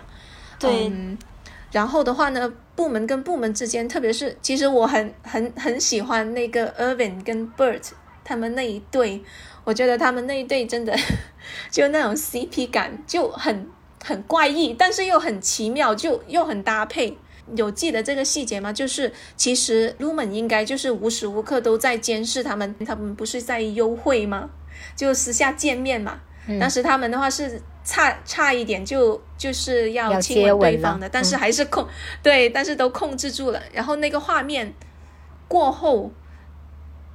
[0.58, 0.90] 对，
[1.70, 7.90] 然后的话呢，部门跟部门之间，特别是其实我很很很喜欢那个 Irvin 跟 Bert
[8.24, 9.22] 他们那一对，
[9.62, 10.96] 我觉得他们那一对真的
[11.70, 13.68] 就那种 CP 感就很。
[14.04, 17.16] 很怪异，但是又很奇妙，就又很搭配。
[17.56, 18.70] 有记得这个细节吗？
[18.72, 24.50] 就是其实 Lumen 应该就是无时无刻都在监视他们，他们不是在幽会吗？
[24.94, 26.20] 就私下见面嘛。
[26.60, 31.88] 当时他们的话是差差一点就就是要亲吻对方的，但是还是控
[32.22, 33.62] 对，但是都控制住了。
[33.72, 34.74] 然后那个画面
[35.48, 36.12] 过后，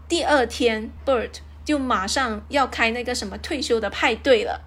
[0.08, 1.30] 第二天 Bert
[1.63, 4.62] 就马上要开那个什么退休的派对了。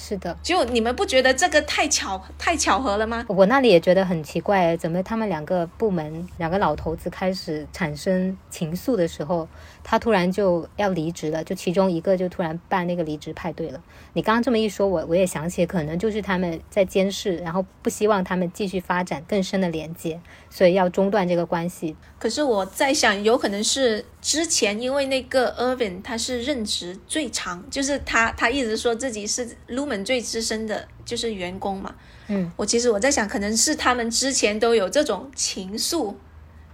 [0.00, 3.26] 是的，就你们不觉得这个太巧太巧合了吗？
[3.28, 9.48] 我那里也觉得很奇怪，怎么他们两个部门两个老头子开始产生情愫的时候，
[9.90, 13.82] 他突然就要离职了，就其中一个就突然办那个离职派对了。
[14.12, 20.20] 你刚刚这么一说，我我也想起，可能就是他们在监视，然后不希望他们继续发展更深的连接，
[20.50, 21.96] 所以要中断这个关系。
[22.18, 31.94] 可是我在想，有可能是之前因为那个 Irvin 他是任职最长，就是他他一直说自己是 Lumen 最资深的，就是员工嘛。
[32.26, 36.14] 嗯，我其实我在想，可能是他们之前都有这种情愫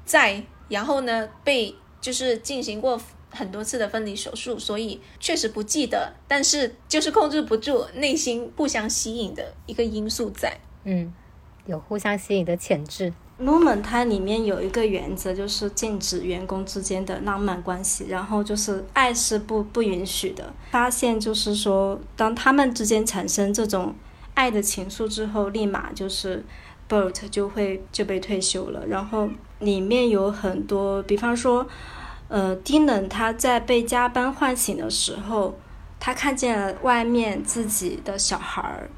[0.05, 1.73] 在，然后呢被
[2.05, 10.55] 就是进行过很多次的分离手术，所以确实不记得，但是就是控制不住内心互相吸引的一个因素在。
[10.85, 11.11] 嗯，
[11.65, 13.11] 有互相吸引的潜质。
[13.41, 20.53] Lumen 它里面有一个原则，就是禁止员工之间的浪漫关系，然后就是爱是不不允许的。
[20.71, 23.95] 发现就是说，当他们之间产生这种
[24.35, 26.45] 爱的情愫之后，立马就是
[26.89, 28.87] Bert 就会就被退休了。
[28.87, 31.67] 然后里面有很多，比方说，
[32.29, 35.59] 呃，Dylan 他在被加班唤醒的时候，
[35.99, 38.89] 他看见了外面自己的小孩儿，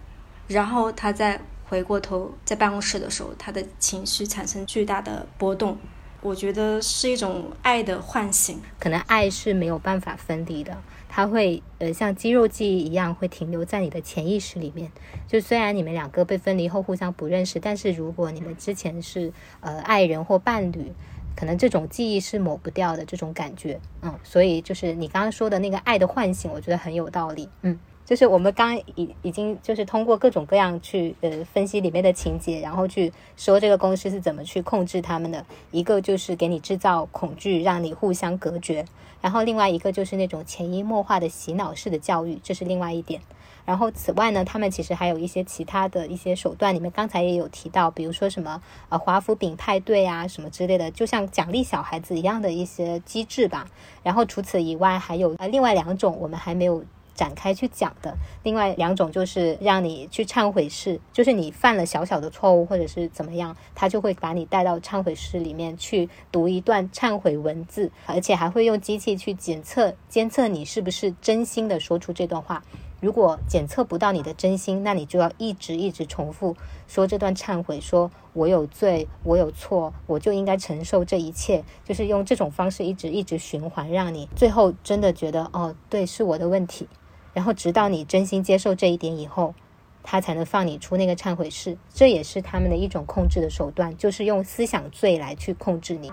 [0.48, 1.40] 然后他在。
[1.68, 5.76] 回过头在办公室的时候，他的情绪产生巨大的波动，
[6.20, 8.60] 我觉得是一种爱的唤醒。
[8.78, 10.80] 可能爱是没有办法分离的，
[11.16, 14.92] 它会呃像肌肉记忆一样会停留在你的潜意识里面。
[15.26, 20.92] 就虽然你们两个被分离后互相不认识，但是如果你们之前是呃爱人或伴侣，
[21.34, 23.80] 可能这种记忆是抹不掉的这种感觉。
[24.02, 27.48] 嗯，所以就是你刚刚说的那个爱的唤醒，我觉得很有道理。
[27.62, 27.78] 嗯。
[28.04, 35.44] 就是我们刚已已经就是通过各种各样去呃分析里面的情节，然后去说这个公司是怎么去控制他们的。
[35.72, 38.84] 一个就是给你制造恐惧，让你互相隔绝；
[39.20, 43.20] 然后另外一个就是那种潜移默化的洗脑式的教育，这是另外一点。
[43.64, 53.66] 然后此外呢，他们其实还有一些其他的一些手段，你们刚才也有提到，比如说什么呃华夫饼派对啊什么之类的，就像奖励小孩子一样的一些机制吧。
[54.04, 56.84] 然后除此以外，还有呃另外两种我们还没有。
[57.16, 72.62] 展开去讲的另外两种就是让你去忏悔室，就是你犯了小小的错误或者是怎么样，他就会把你带到忏悔室里面去读一段忏悔文字，而且还会用机器去检测监测你是不是真心的说出这段话。
[72.98, 76.56] 如果检测不到你的真心，那你就要一直一直重复
[76.88, 86.88] 说这段忏悔，说我有罪，我有错，我就应该承受这一切，就是用这种方式一直一直循环，让你最后真的觉得哦，对，是我的问题。
[87.36, 89.54] 然后直到你真心接受这一点以后，
[90.02, 91.76] 他才能放你出那个忏悔室。
[91.92, 96.10] 这也是他们的一种控制的手段，就是用思想罪来去控制你。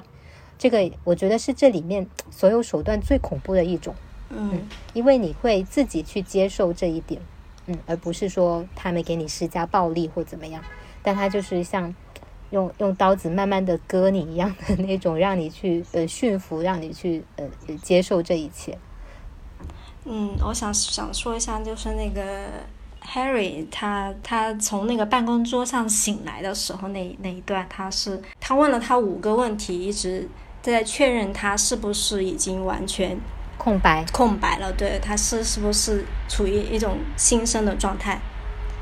[0.57, 3.95] 这个我觉得是这里面所有手段最恐怖的一种。
[4.32, 7.21] 嗯，因为你会自己去接受这一点，
[7.67, 10.61] 嗯，而不是说他们给你施加暴力或怎么样，
[11.01, 11.95] 但他就是像
[12.49, 17.47] 用用刀子慢慢的割你一样的那种，让你去呃驯服，让你去呃
[17.82, 18.78] 接受这一切。
[20.06, 22.22] 嗯，我想想说一下，就是那个
[23.06, 30.28] Harry，他他从那个办公桌上醒来的时候，那那一段，他是他问了他五个问题，一直
[30.62, 33.18] 在确认他是不是已经完全
[33.58, 38.20] 空白空白了，对，他是是不是处于一种新生的状态？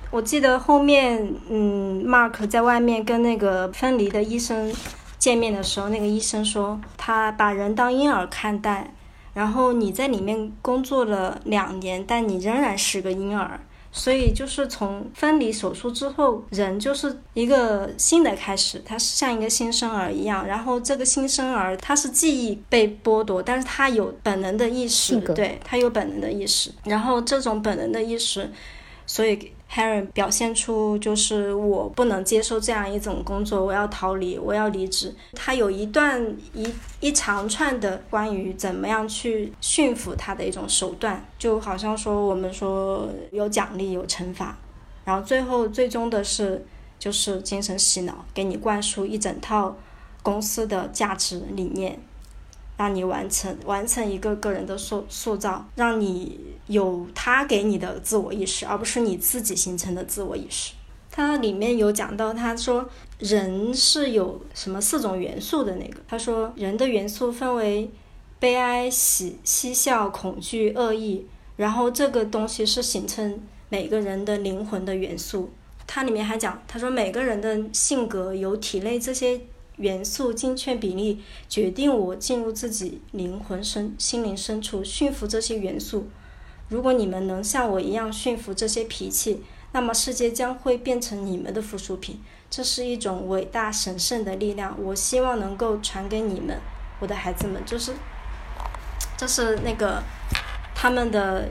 [0.10, 4.74] 我记得后面，嗯，Mark 在外面跟那个分离的医生
[5.20, 8.92] 见面的时候，那个医生说他把人当婴儿看待。
[9.34, 13.60] 然后你在里面工作了两年，但你仍然是个婴儿，
[13.92, 20.46] 所以就是从分离手术之后，人就是一个新的开始，他是像一个新生儿一样。
[20.46, 26.72] 然后这个新生儿他是记忆被剥夺，但是他有本能的意识，对他有本能的意识。
[26.84, 28.52] 然后这种本能的意识，
[29.06, 29.52] 所以。
[29.74, 35.16] Harry 表现出就是我不能接受这样一种工作，我要逃离，我要离职。
[35.34, 36.22] 他有一段
[36.54, 36.68] 一
[37.00, 44.58] 一长串的关于怎么样去驯服他的一种手段，就好像说我们说有奖励有惩罚，
[45.06, 46.66] 然后最后最终的是
[47.00, 49.78] 就是精神洗脑，给你灌输一整套
[50.22, 51.98] 公司的价值理念。
[52.82, 60.74] 让你完成完成一个个人的塑塑造，让你有他给你的自我意识，而不是你自己形成的自我意识。
[61.12, 66.00] 它里面有讲到，他说人是有什么四种元素的那个。
[66.08, 67.92] 他说人的元素分为
[68.40, 71.28] 悲哀、喜、嬉笑、恐惧、恶意，
[71.58, 75.52] 然后这个东西是形成每个人的灵魂的元素。
[75.86, 79.40] 它里面还讲，他说每个人的性格有体内这些。
[79.82, 86.08] 元素精确比例决定我进入自己灵魂深心灵深处驯服这些元素。
[86.70, 92.22] 如果你们能像我一样驯服这些脾气，那么世界将会变成你们的附属品。
[92.50, 96.58] 这是一种伟大神圣的力量，我希望能够传给你们，
[97.00, 97.62] 我的孩子们。
[97.66, 97.94] 就是，
[99.18, 100.02] 这是那个
[100.76, 101.50] 他们的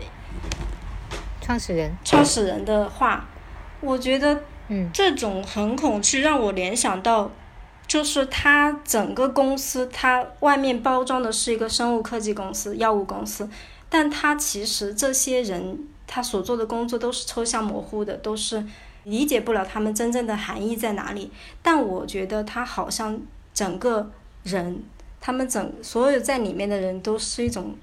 [1.40, 3.28] 创始人创始人的话。
[3.80, 7.30] 我觉得，嗯，这种很恐惧让我联想到。
[7.90, 13.50] 就是它整个公司，它外面包装的是一个生物科技公司、药物公司，
[13.88, 18.64] 但它其实这些人他所做的工作都是抽象模糊的，都是
[19.02, 21.32] 理解不了他们真正的含义在哪里。
[21.62, 23.20] 但我觉得他好像
[23.52, 24.08] 整个
[24.44, 24.84] 人，
[25.20, 27.74] 他们整所有在里面的人都是一种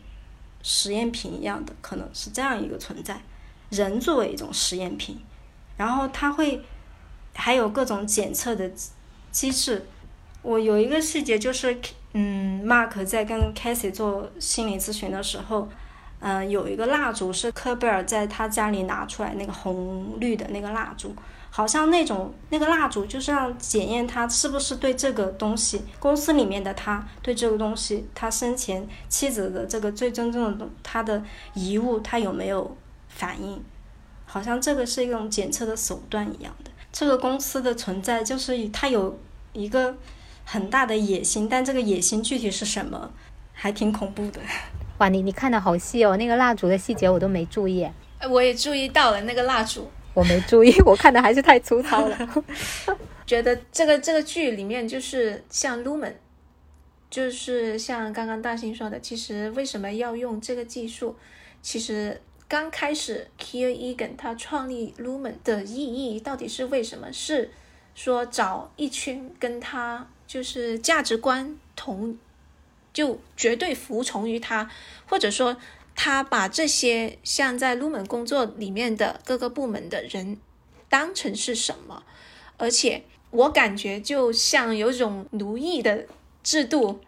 [0.64, 3.20] 实验品一样的，可能是这样一个存在。
[3.72, 5.20] 人作为一种实验品，
[5.76, 6.64] 然后他会
[7.36, 8.72] 还有各种检测的
[9.32, 9.86] 机制。
[10.48, 11.78] 我有一个细节，就是，
[12.14, 15.68] 嗯，Mark 在跟 Casey 做心理咨询的时候，
[16.22, 21.14] 嗯，有一个蜡烛是科贝尔在他家里拿出来那个红绿的那个蜡烛，
[21.50, 31.22] 好像那种那个蜡烛就是让检验他是不是对这个东西，公司里面的他对这个东西，他生前妻子的这个最尊重的东他的
[31.56, 32.78] 遗物，他有没有
[33.10, 33.62] 反应？
[34.26, 36.72] 好像这个是一种检测的手段一样的。
[36.93, 39.20] 这个公司的存在就是他有
[39.52, 39.93] 一个。
[40.50, 43.12] 很大的野心，但这个野心具体是什么，
[43.52, 44.39] 还挺恐怖的。
[45.00, 47.86] 哇，你你看的好细哦，那个蜡烛的细节我都没注意。
[48.30, 52.18] 我也注意到了那个蜡烛，我没注意， 我看的还是太粗糙了。
[53.28, 56.14] 觉得这个这个剧里面就是像 Lumen，
[57.10, 61.18] 就是像刚刚大兴说的，其实为什么要用这个技术？
[61.62, 67.12] 其实刚开始 Kier Egan 他创立 Lumen 的意义到底是为什么？
[67.12, 67.52] 是
[67.93, 70.08] 说找一群跟他。
[70.28, 72.17] 就是价值观同，
[72.91, 74.69] 就绝对服从于他，
[75.07, 75.55] 或者说
[75.95, 80.38] 他把这些像在 Lumen 工作里面的各个部门的人
[80.89, 82.03] 当成是什么？
[82.57, 86.05] 而且我感觉就像有种奴役的
[86.43, 86.99] 制度，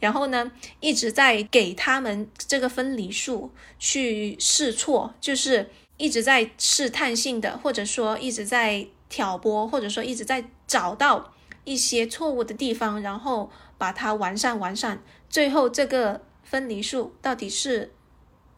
[0.00, 0.50] 然后呢
[0.80, 11.33] 一直在给他们这个分离术去试错，就是一直在试探性的，或者说一直在挑拨，或者说一直在找到。
[11.64, 17.92] 一些错误的地方，然后把它完善完善，最后这个分离术到底是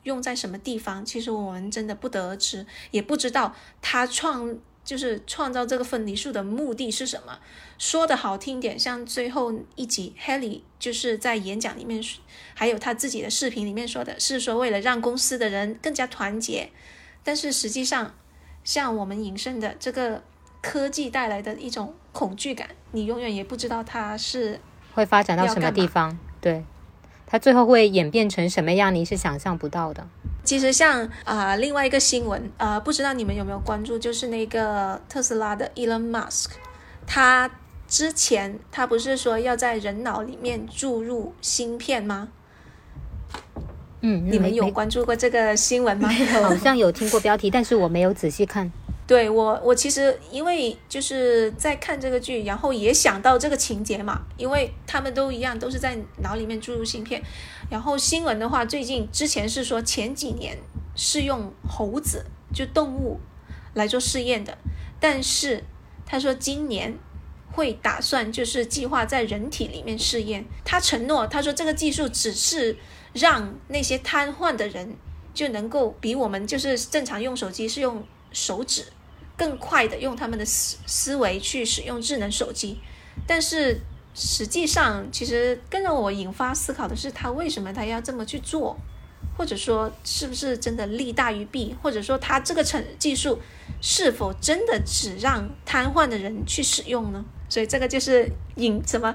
[0.02, 1.04] 用在什么地方？
[1.04, 7.38] 其实我们真的不得而知，也不知道他创就是创造这个分离术的目的是什么。
[7.78, 12.02] 说的好听点，像最后一集 Helly 就是在演讲里面，
[12.54, 16.70] 还有他自己的视频里面说的是说为了让公司的人更加团结，
[17.22, 18.14] 但是实际上
[18.64, 20.24] 像我们隐身的这个。
[20.62, 24.58] 科技带来的一种恐惧感，你永远也不知道它是
[24.94, 26.18] 会发展到什么地方？
[26.40, 26.64] 对，
[27.26, 28.94] 它最后会演变成什么样？
[28.94, 30.08] 你是想象不到的。
[30.42, 36.52] 其实像啊、另外一个新闻，呃，不知道你们有没有关注，就是那个特斯拉的 Elon Musk，
[37.06, 37.50] 他
[37.86, 42.28] 之前他不是说要在人脑里面注入芯片吗？
[44.00, 46.08] 嗯，你们有没关注过这个新闻吗？
[46.42, 48.72] 好像有听过标题，但是我没有仔细看。
[49.06, 57.22] 对我，我其实因为就是在看这个剧，然后也想到这个情节嘛，因为他们都一样，都是在脑里面注入芯片。
[57.70, 60.58] 然后新闻的话，最近之前是说前几年
[60.96, 63.20] 是用猴子就动物
[63.74, 64.58] 来做试验的，
[64.98, 65.62] 但是
[66.04, 66.98] 他说今年
[67.52, 70.44] 会打算就是计划在人体里面试验。
[70.64, 72.76] 他承诺，他说这个技术只是
[73.12, 74.96] 让那些瘫痪的人
[75.32, 78.84] 就能够比我们就是正常用手机是用手指
[79.36, 82.78] 更快的用他们的思思维去使用智能手机，
[83.26, 83.80] 但是
[84.14, 88.76] 实际上其实更让我引发思考的是，他为什么他要这么去做？
[89.36, 91.76] 或者说是不是真的利大于弊？
[91.82, 93.38] 或者说他这个成技术
[93.82, 97.22] 是否真的只让瘫痪的人去使用呢？
[97.48, 99.14] 所以这个就是影什么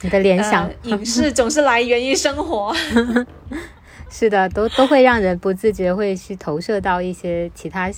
[0.00, 2.74] 你的联想、呃、影视总是来源于生活。
[4.08, 7.90] 是的，都都会让人不自觉会去投射到一些其他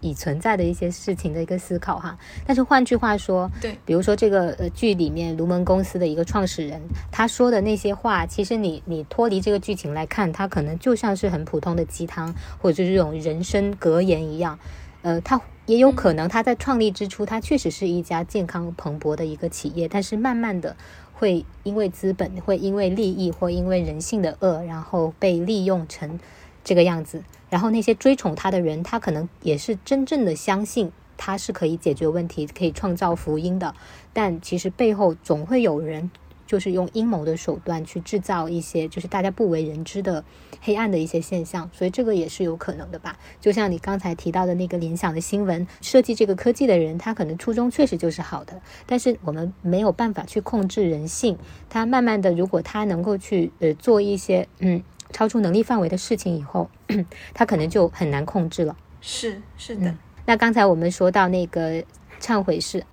[0.00, 2.18] 已存在的一些事情的一个思考哈。
[2.46, 6.80] 但是换句话说，对，比如说这个呃剧里面卢蒙公司的一个创始人，
[7.10, 14.58] 他说的那些话，其实你你脱离这个剧情来看，他可能就像是很普通的鸡汤，或者是这种人生格言一样。
[15.02, 20.76] 呃，他也有可能他在创立之初，他确实是一家健康蓬勃的一个企业，但是慢慢的
[21.14, 26.20] 会因为资本，会因为利益，或因为人性的恶，然后被利用成
[26.64, 27.22] 这个样子。
[27.48, 33.74] 然后那些追宠他的人，他可能也是真正的相信他是可以解决问题、可以创造福音的，
[34.12, 36.10] 但其实背后总会有人。
[36.46, 40.24] 就是用阴谋的手段去制造一些就是大家不为人知的
[40.60, 43.16] 黑暗的一些现象，所以这个也是有可能的吧。
[43.40, 51.38] 就像你刚才提到的那个联想的新闻，设计这个科技的人，他可能初衷确实就是好的，但是我们没有办法去控制人性。
[51.68, 54.82] 他慢慢的，如果他能够去呃做一些嗯
[55.12, 56.70] 超出能力范围的事情以后，
[57.34, 58.76] 他可能就很难控制了。
[59.00, 59.98] 是是的、嗯。
[60.26, 61.82] 那刚才我们说到那个
[62.20, 62.84] 忏悔式。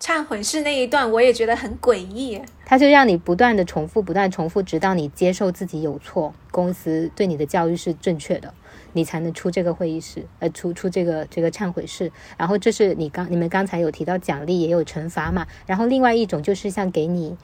[0.00, 2.42] 忏悔式那一段，我也觉得很诡异。
[2.66, 8.52] 他就让你不断的重复，不断重复，直到你接受自己有错，公司对你的教育是正确的，
[8.92, 12.12] 你才能出这个会议室，呃，出出这个这个忏悔室。
[12.36, 15.46] 然后这是你刚你们刚才有提到奖励也有惩罚嘛？
[15.64, 17.34] 然后另外一种就是像给你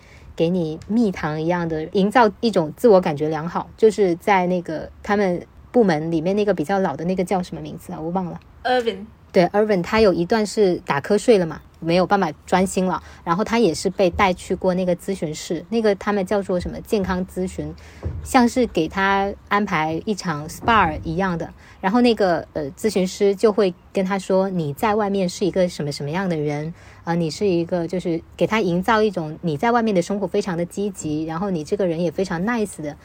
[0.41, 8.01] 给你蜜糖一样的，营造一种自我感觉良好，就是在那个他们部门里面那个比较老的那个叫什么名字啊？
[8.01, 8.41] 我忘了。
[8.64, 9.05] Irvin。
[9.30, 17.74] 对，Irvin 他有一段是打瞌睡了嘛，没有办法专心了，然后他也是被带去过那个咨询室，那个他们叫做什么健康咨询，
[18.22, 26.72] 像是给他安排一场 SPA 一样的，然后那个呃咨询师就会跟他说你在外面是一个什么什么样的人？
[27.03, 32.97] 啊、你是一个就是给他营造一种你在外面的生活非常的积极，然后你这个人也非常 nice 的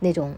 [0.00, 0.34] 那种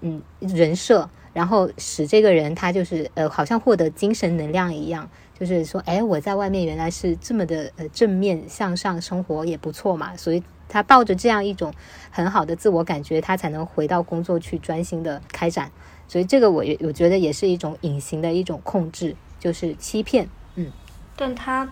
[0.00, 1.08] 嗯人设。
[1.32, 5.08] 然后使这个人他就是呃，好像获得精神能量一样，
[5.44, 10.16] 就是说，哎，我在外面原来是这么的呃正面向上，生活也不错嘛。
[10.16, 11.74] 所以他抱着这样一种
[12.12, 15.68] 很好的自我感觉，他才能回到工作去专心的开展。
[16.06, 20.28] 所以这个我也我觉得也是一种隐形的一种控制，就是欺骗。
[20.54, 20.70] 嗯，
[21.16, 21.68] 但他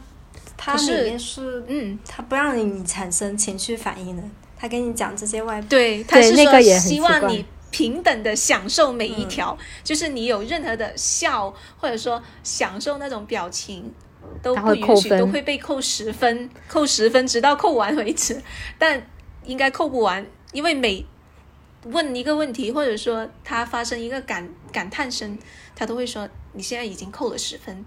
[0.57, 4.23] 他里面是嗯，他不让你产生情绪反应的，
[4.57, 7.47] 他跟你讲这些外对，他是那个也很希望你。
[7.71, 13.93] 平等的享受每一条，嗯、就是你有任何的笑，或者说享受那种表情，
[14.43, 18.43] 都不允许，都会被扣十分，扣十分，直到扣完为止。
[18.79, 19.07] 但
[19.45, 21.05] 应该扣不完，因为每
[21.85, 25.39] 问一个问题，或者说他发生一个感感叹声，
[25.75, 27.85] 他都会说你现在已经扣了十分。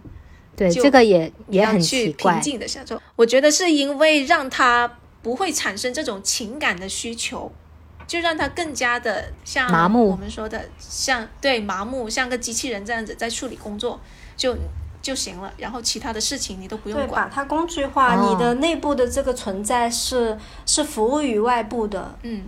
[0.56, 2.34] 对，这个也也很奇怪。
[2.34, 7.52] 平静的享受，我觉得是因为让他不会产生这种情感的需求。
[8.14, 14.00] 就让他更加的像麻木，我们说的像对麻木，像个机器人这样子在处理工作
[14.38, 14.56] 就
[15.02, 17.10] 就行了，然后其他的事情你都不用管。
[17.10, 20.38] 对，把它工具化，哦、你的内部的这个存在是
[20.68, 22.14] 是服务于外部的。
[22.22, 22.44] 嗯，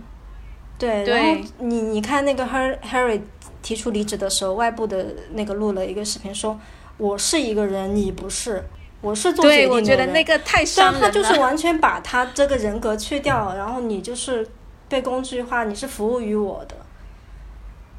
[0.78, 1.04] 对。
[1.04, 3.20] 对然后你你看那个 Harry
[3.60, 6.56] 提出离职的时候，外部的那个录了一个视频说，
[6.96, 8.62] 我是一个人，你不是。
[9.00, 9.68] 我是做决定的人。
[9.68, 11.08] 对，我觉得那个太伤人了。
[11.08, 14.48] 他就是完全把他这个人格去掉，然后你就是。
[14.88, 16.76] 被工具化，你是服务于我的，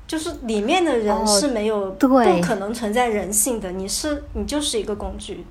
[0.07, 5.45] 就是里面的人是没有、哦、对不可能存在人性的，你是你就是一个工具。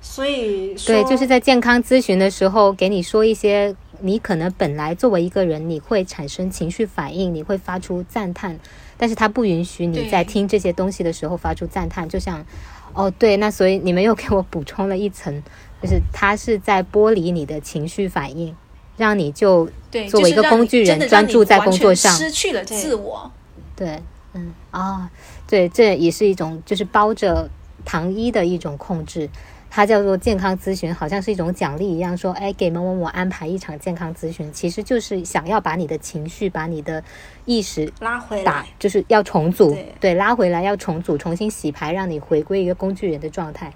[0.00, 8.58] 所以对，就是在健康咨询的时候给你说一些你可能本来作为一个人，你会产生情绪反应，你会发出赞叹，
[8.98, 12.06] 但是他不允许你在听这些东西的时候发出赞叹。
[12.06, 12.44] 就像，
[12.92, 15.42] 哦，对，那所以你们又给我补充了一层，
[15.82, 18.54] 就是他是在剥离你的情绪反应，
[18.96, 19.68] 让你就
[20.08, 23.30] 作为一个工具人专注在工作上，失去了自我。
[23.76, 24.00] 对，
[24.34, 25.10] 嗯，啊，
[25.46, 27.48] 对，这也是一种就是包着
[27.84, 29.28] 糖衣的一种控制。
[29.76, 37.02] 它叫做健康咨询，好像是一种奖励一样，说，哎，给某某某安排一场健康咨询，其实就是想要把你的情绪、把你的
[37.44, 43.72] 意识拉回来，就是要重组，对，拉回来要重组，重新洗牌，让你回归一个工具人的状态。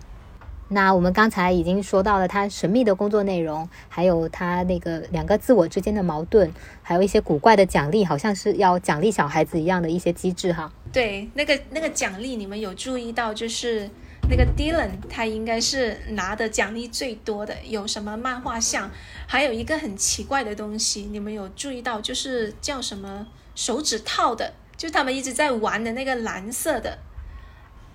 [0.68, 6.50] 那我们刚才已经说到了他神秘的工作内容，还有他那个两个自我之间的矛盾，
[6.82, 10.72] 还有一些古怪的奖励，好像是要奖励小孩子一样的一些机制哈。
[10.92, 13.88] 对，那个那个奖励，你们有注意到就是？
[14.30, 18.90] 那个 Dylan 他应该是拿的奖励最多的，有什么漫画像，
[19.26, 21.98] 还有一个很奇怪的东西，你们有注意到？
[21.98, 26.98] 就是叫什么手指套的，就他们一直在玩的那个蓝色的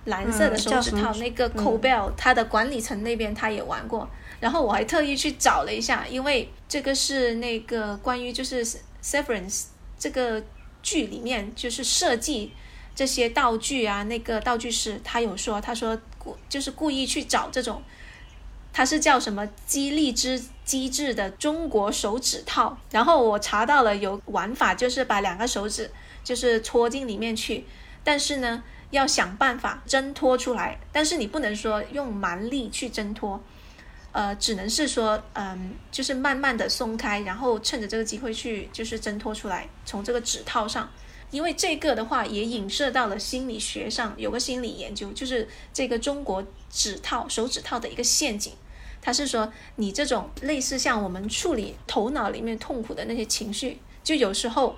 [0.04, 4.08] 蓝色的手指套，那个 Cobell 他的管理层那边他也玩过，
[4.40, 8.64] 然后我还特意去找了一下，因为这个是那个关于就是
[9.02, 9.64] Severance
[9.98, 10.42] 这个
[10.82, 12.52] 剧里面就是设计。
[12.96, 17.82] 这些道具啊，那个道具师他有说，他说故就是故意去找这种，
[18.72, 22.78] 他是叫什么激励之机制的中国手指套。
[22.92, 25.90] 然后我查到了有玩法，就是把两个手指
[26.22, 27.64] 就是戳进里面去，
[28.04, 33.42] 但是呢要想办法挣脱出来，但是你不能说用蛮力去挣脱，
[34.12, 40.90] 呃，只能是说嗯，就是慢慢的松开，然后趁着这个机会去就是挣脱出来，从这个指套上。
[41.30, 48.52] 因为这个的话也影射到了心理学上，有个心理研究，就是这个中国指套手指套的一个陷阱。
[49.02, 54.76] 他是说，你这种类似像我们处理头脑里面痛苦的那些情绪，就有时候，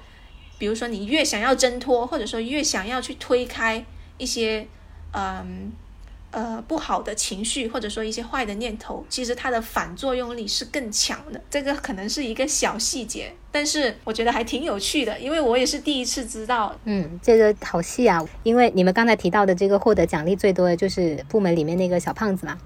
[0.59, 3.84] 比如说你越想要挣脱，或者说越想要去推开
[4.19, 4.67] 一些，
[5.12, 5.73] 嗯。
[6.33, 11.41] 呃，不好的情绪或者说一些坏的念头，其实它的反作用力是更强的。
[11.49, 16.77] 这个可能是一个小细节，但是我觉得还挺有趣的，因为我也是第一次知道。
[16.85, 22.59] 嗯，这个好细啊，因为你们刚才提到的这个获得奖励最多的就是部门里面那个小胖子嘛，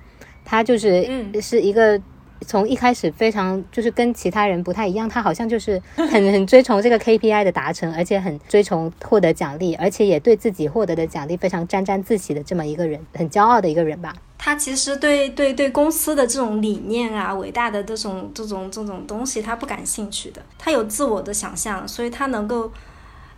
[0.44, 2.00] 他就是嗯是一个。
[2.46, 14.14] 从一开始非常就是跟其他人不太一样，他好像就是 很很追崇这个 KPI 的达成，而且很追崇获得奖励，而且也对自己获得的奖励非常沾沾自喜的这么一个人，很骄傲的一个人吧。
[14.38, 20.40] 他其实对对对公司的这种理念啊、伟大的这种这种这种东西，他不感兴趣的。
[20.58, 22.72] 他有自我的想象，所以他能够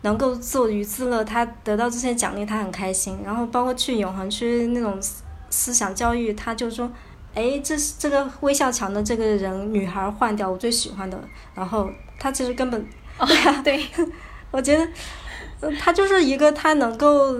[0.02, 3.18] 能够自娱自乐，他得到这些奖励，他很开心。
[3.24, 4.96] 然后包括去永恒区那种
[5.50, 6.88] 思想教育，他就说。
[7.34, 11.18] 哎，这是这个微笑墙的这个人，女孩换掉我最喜欢的。
[11.54, 12.86] 然后他其实根本，
[13.26, 13.84] 对呀，对，
[14.50, 14.76] 我觉
[15.60, 17.34] 得，他就是一个他能够，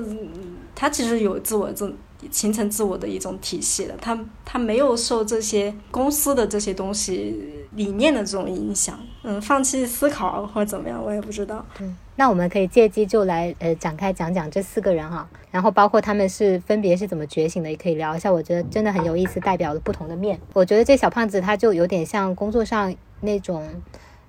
[0.75, 1.93] 他其实有自我这
[2.31, 3.95] 形成自我的一种体系的。
[4.01, 11.65] 他他没有受这些公司的这些东西理念的这种影响，嗯，放弃思考或怎么样，我也不知道。
[11.81, 11.97] 嗯。
[12.15, 18.31] 那我们可以借机就来呃展开讲讲这四个人哈，然后包括他们是分别是怎么觉醒的，也可以聊一下。
[18.31, 20.39] 我觉得真的很有意思，代表了不同的面。
[20.53, 23.67] 我觉得这小胖子他就有点像工作上那种，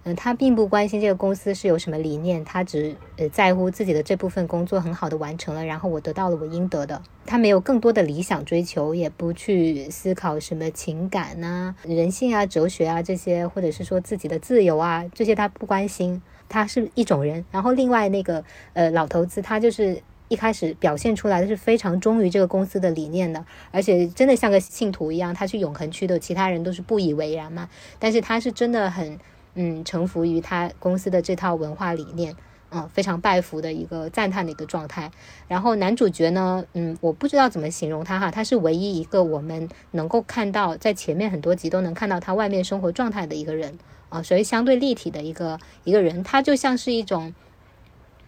[0.03, 7.01] 嗯，他并不关心这个公司是有什么理念，他只呃在乎自己的这部分工作很好的完成了，然后我得到了我应得的。
[7.25, 16.21] 他没有更多的理想追求，也不去思考什么情感呐、人性啊、哲学啊这些，或者是说自己的自由啊这些，他不关心。
[16.49, 18.43] 他是一种人，然后另外那个
[18.73, 25.33] 呃老头子，他就是一开始表现出来的是非常忠于这个公司的理念的，而且真的像个信徒一样。
[25.33, 29.17] 他去永恒区的其他人都是不以为然嘛，但是他是真的很
[29.55, 32.35] 嗯臣服于他公司的这套文化理念，
[32.71, 35.11] 嗯，非常拜服的一个赞叹的一个状态。
[35.47, 43.77] 然后男主角呢，嗯，我不知道怎么形容他哈，他是唯一一个我们能够看到在前面很多集都能看到他外面生活状态的一个人。
[44.09, 47.33] 啊，所以相对立体的一个一个人，他就像是一种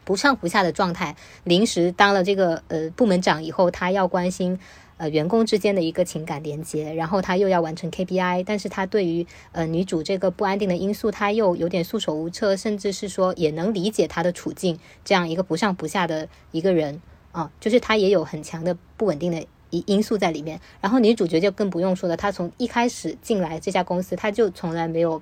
[0.03, 1.15] 不上不下的状态。
[1.43, 4.59] 临时当了这个呃部门长以后，他要关心
[4.97, 14.79] 呃员工之间的一个情感连接，然后他又要完成 KPI，但是他对于呃女主这个不安定的因素，他又有点束手无策，甚至是说也能理解她的处境。
[15.03, 20.59] 这样一个不上不下的一个人啊，就是他也有很强的不稳定的因因素在里面。
[20.81, 25.21] 然后女主角就更不用说了，她从一开始进来这家公司，她就从来没有。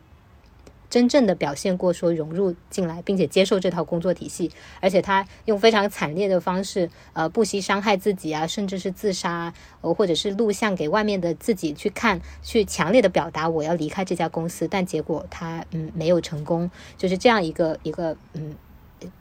[0.89, 18.55] 真正的表现过说融入进来，并且接受这套工作体系，而且他用非常惨烈的方式，呃，不惜伤害自己啊，甚至是自杀，呃，或者是录像给外面的自己去看，去强烈的表达我要离开这家公司，但结果他嗯没有成功，就是这样一个一个嗯，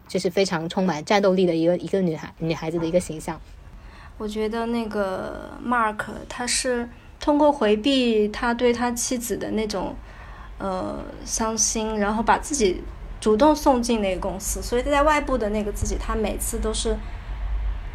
[0.07, 3.41] 就是非常充满战斗力的一个一个女孩女孩子的一个形象。
[4.19, 9.97] 我觉得那个 Mark 他是通过回避他对他妻子的那种。
[10.63, 12.81] 呃，伤心，然后把自己
[13.21, 16.97] 主动送进那个公司，所以在外部的那个自己，他每次都是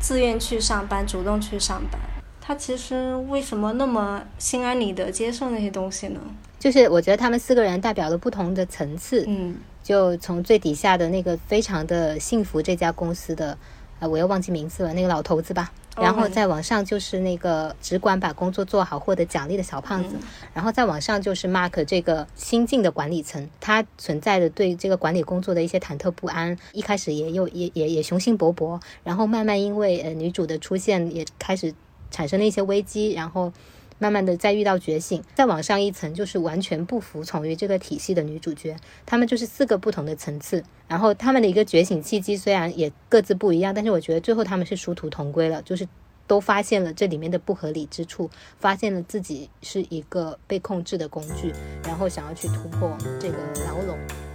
[0.01, 1.97] 自愿去上班，主动去上班。
[2.41, 6.19] 他其实为什么那么心安理得接受那些东西呢？
[6.59, 13.57] 就是我觉得他们四个人代表了不同的层次，嗯，就从最底下的那个非常的幸福这家公司的，
[14.01, 15.71] 呃，我又忘记名字了，那个老头子吧。
[15.99, 20.15] 然后再往上就是那个只管把工作做好、获得奖励的小胖子，
[20.53, 31.73] 然后再往上就是 Mark 这个新晋的管理层，他存在的对这个管理工作的一些忐忑不安，一开始也有也也也雄心勃勃，然后慢慢因为呃女主的出现也开始
[32.11, 33.51] 产生了一些危机，然后。
[33.99, 38.75] 慢慢的再遇到觉醒，再往上一层就是完全不服从于这个体系的女主角，
[39.05, 45.87] 她们就是四个不同的层次，然后她们的一个觉醒契机虽然也各自不一样，但是我觉得最后她们是殊途同归了，就是
[46.27, 48.29] 都发现了这里面的不合理之处，
[48.59, 54.26] 发现了自己是一个被控制的工具，然后想要去突破这个牢笼。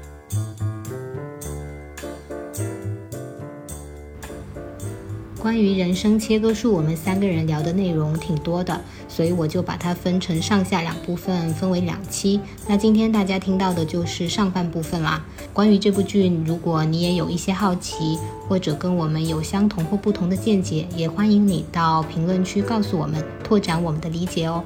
[5.42, 12.38] 关于人生切割术，我们三个人聊的内容挺多的，所以我就把它分成上下两部分，分为两期。
[12.68, 15.26] 那今天大家听到的就是上半部分啦。
[15.52, 18.16] 关于这部剧，如果你也有一些好奇，
[18.48, 24.62] 或者跟我们有相同或不同的见解，也欢迎你到评论区告诉我们，拓展我们的理解哦。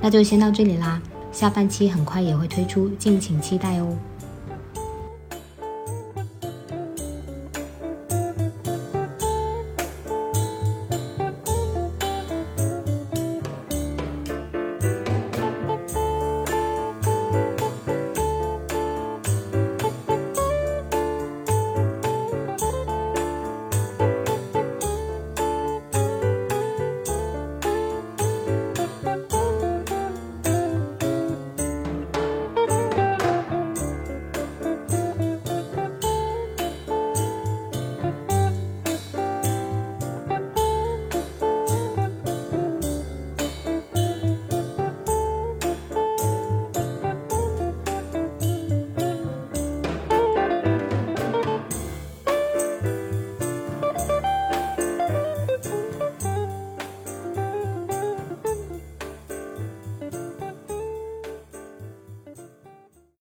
[0.00, 3.94] 那就先到这里啦，下半期很快也会推出，敬请期待哦。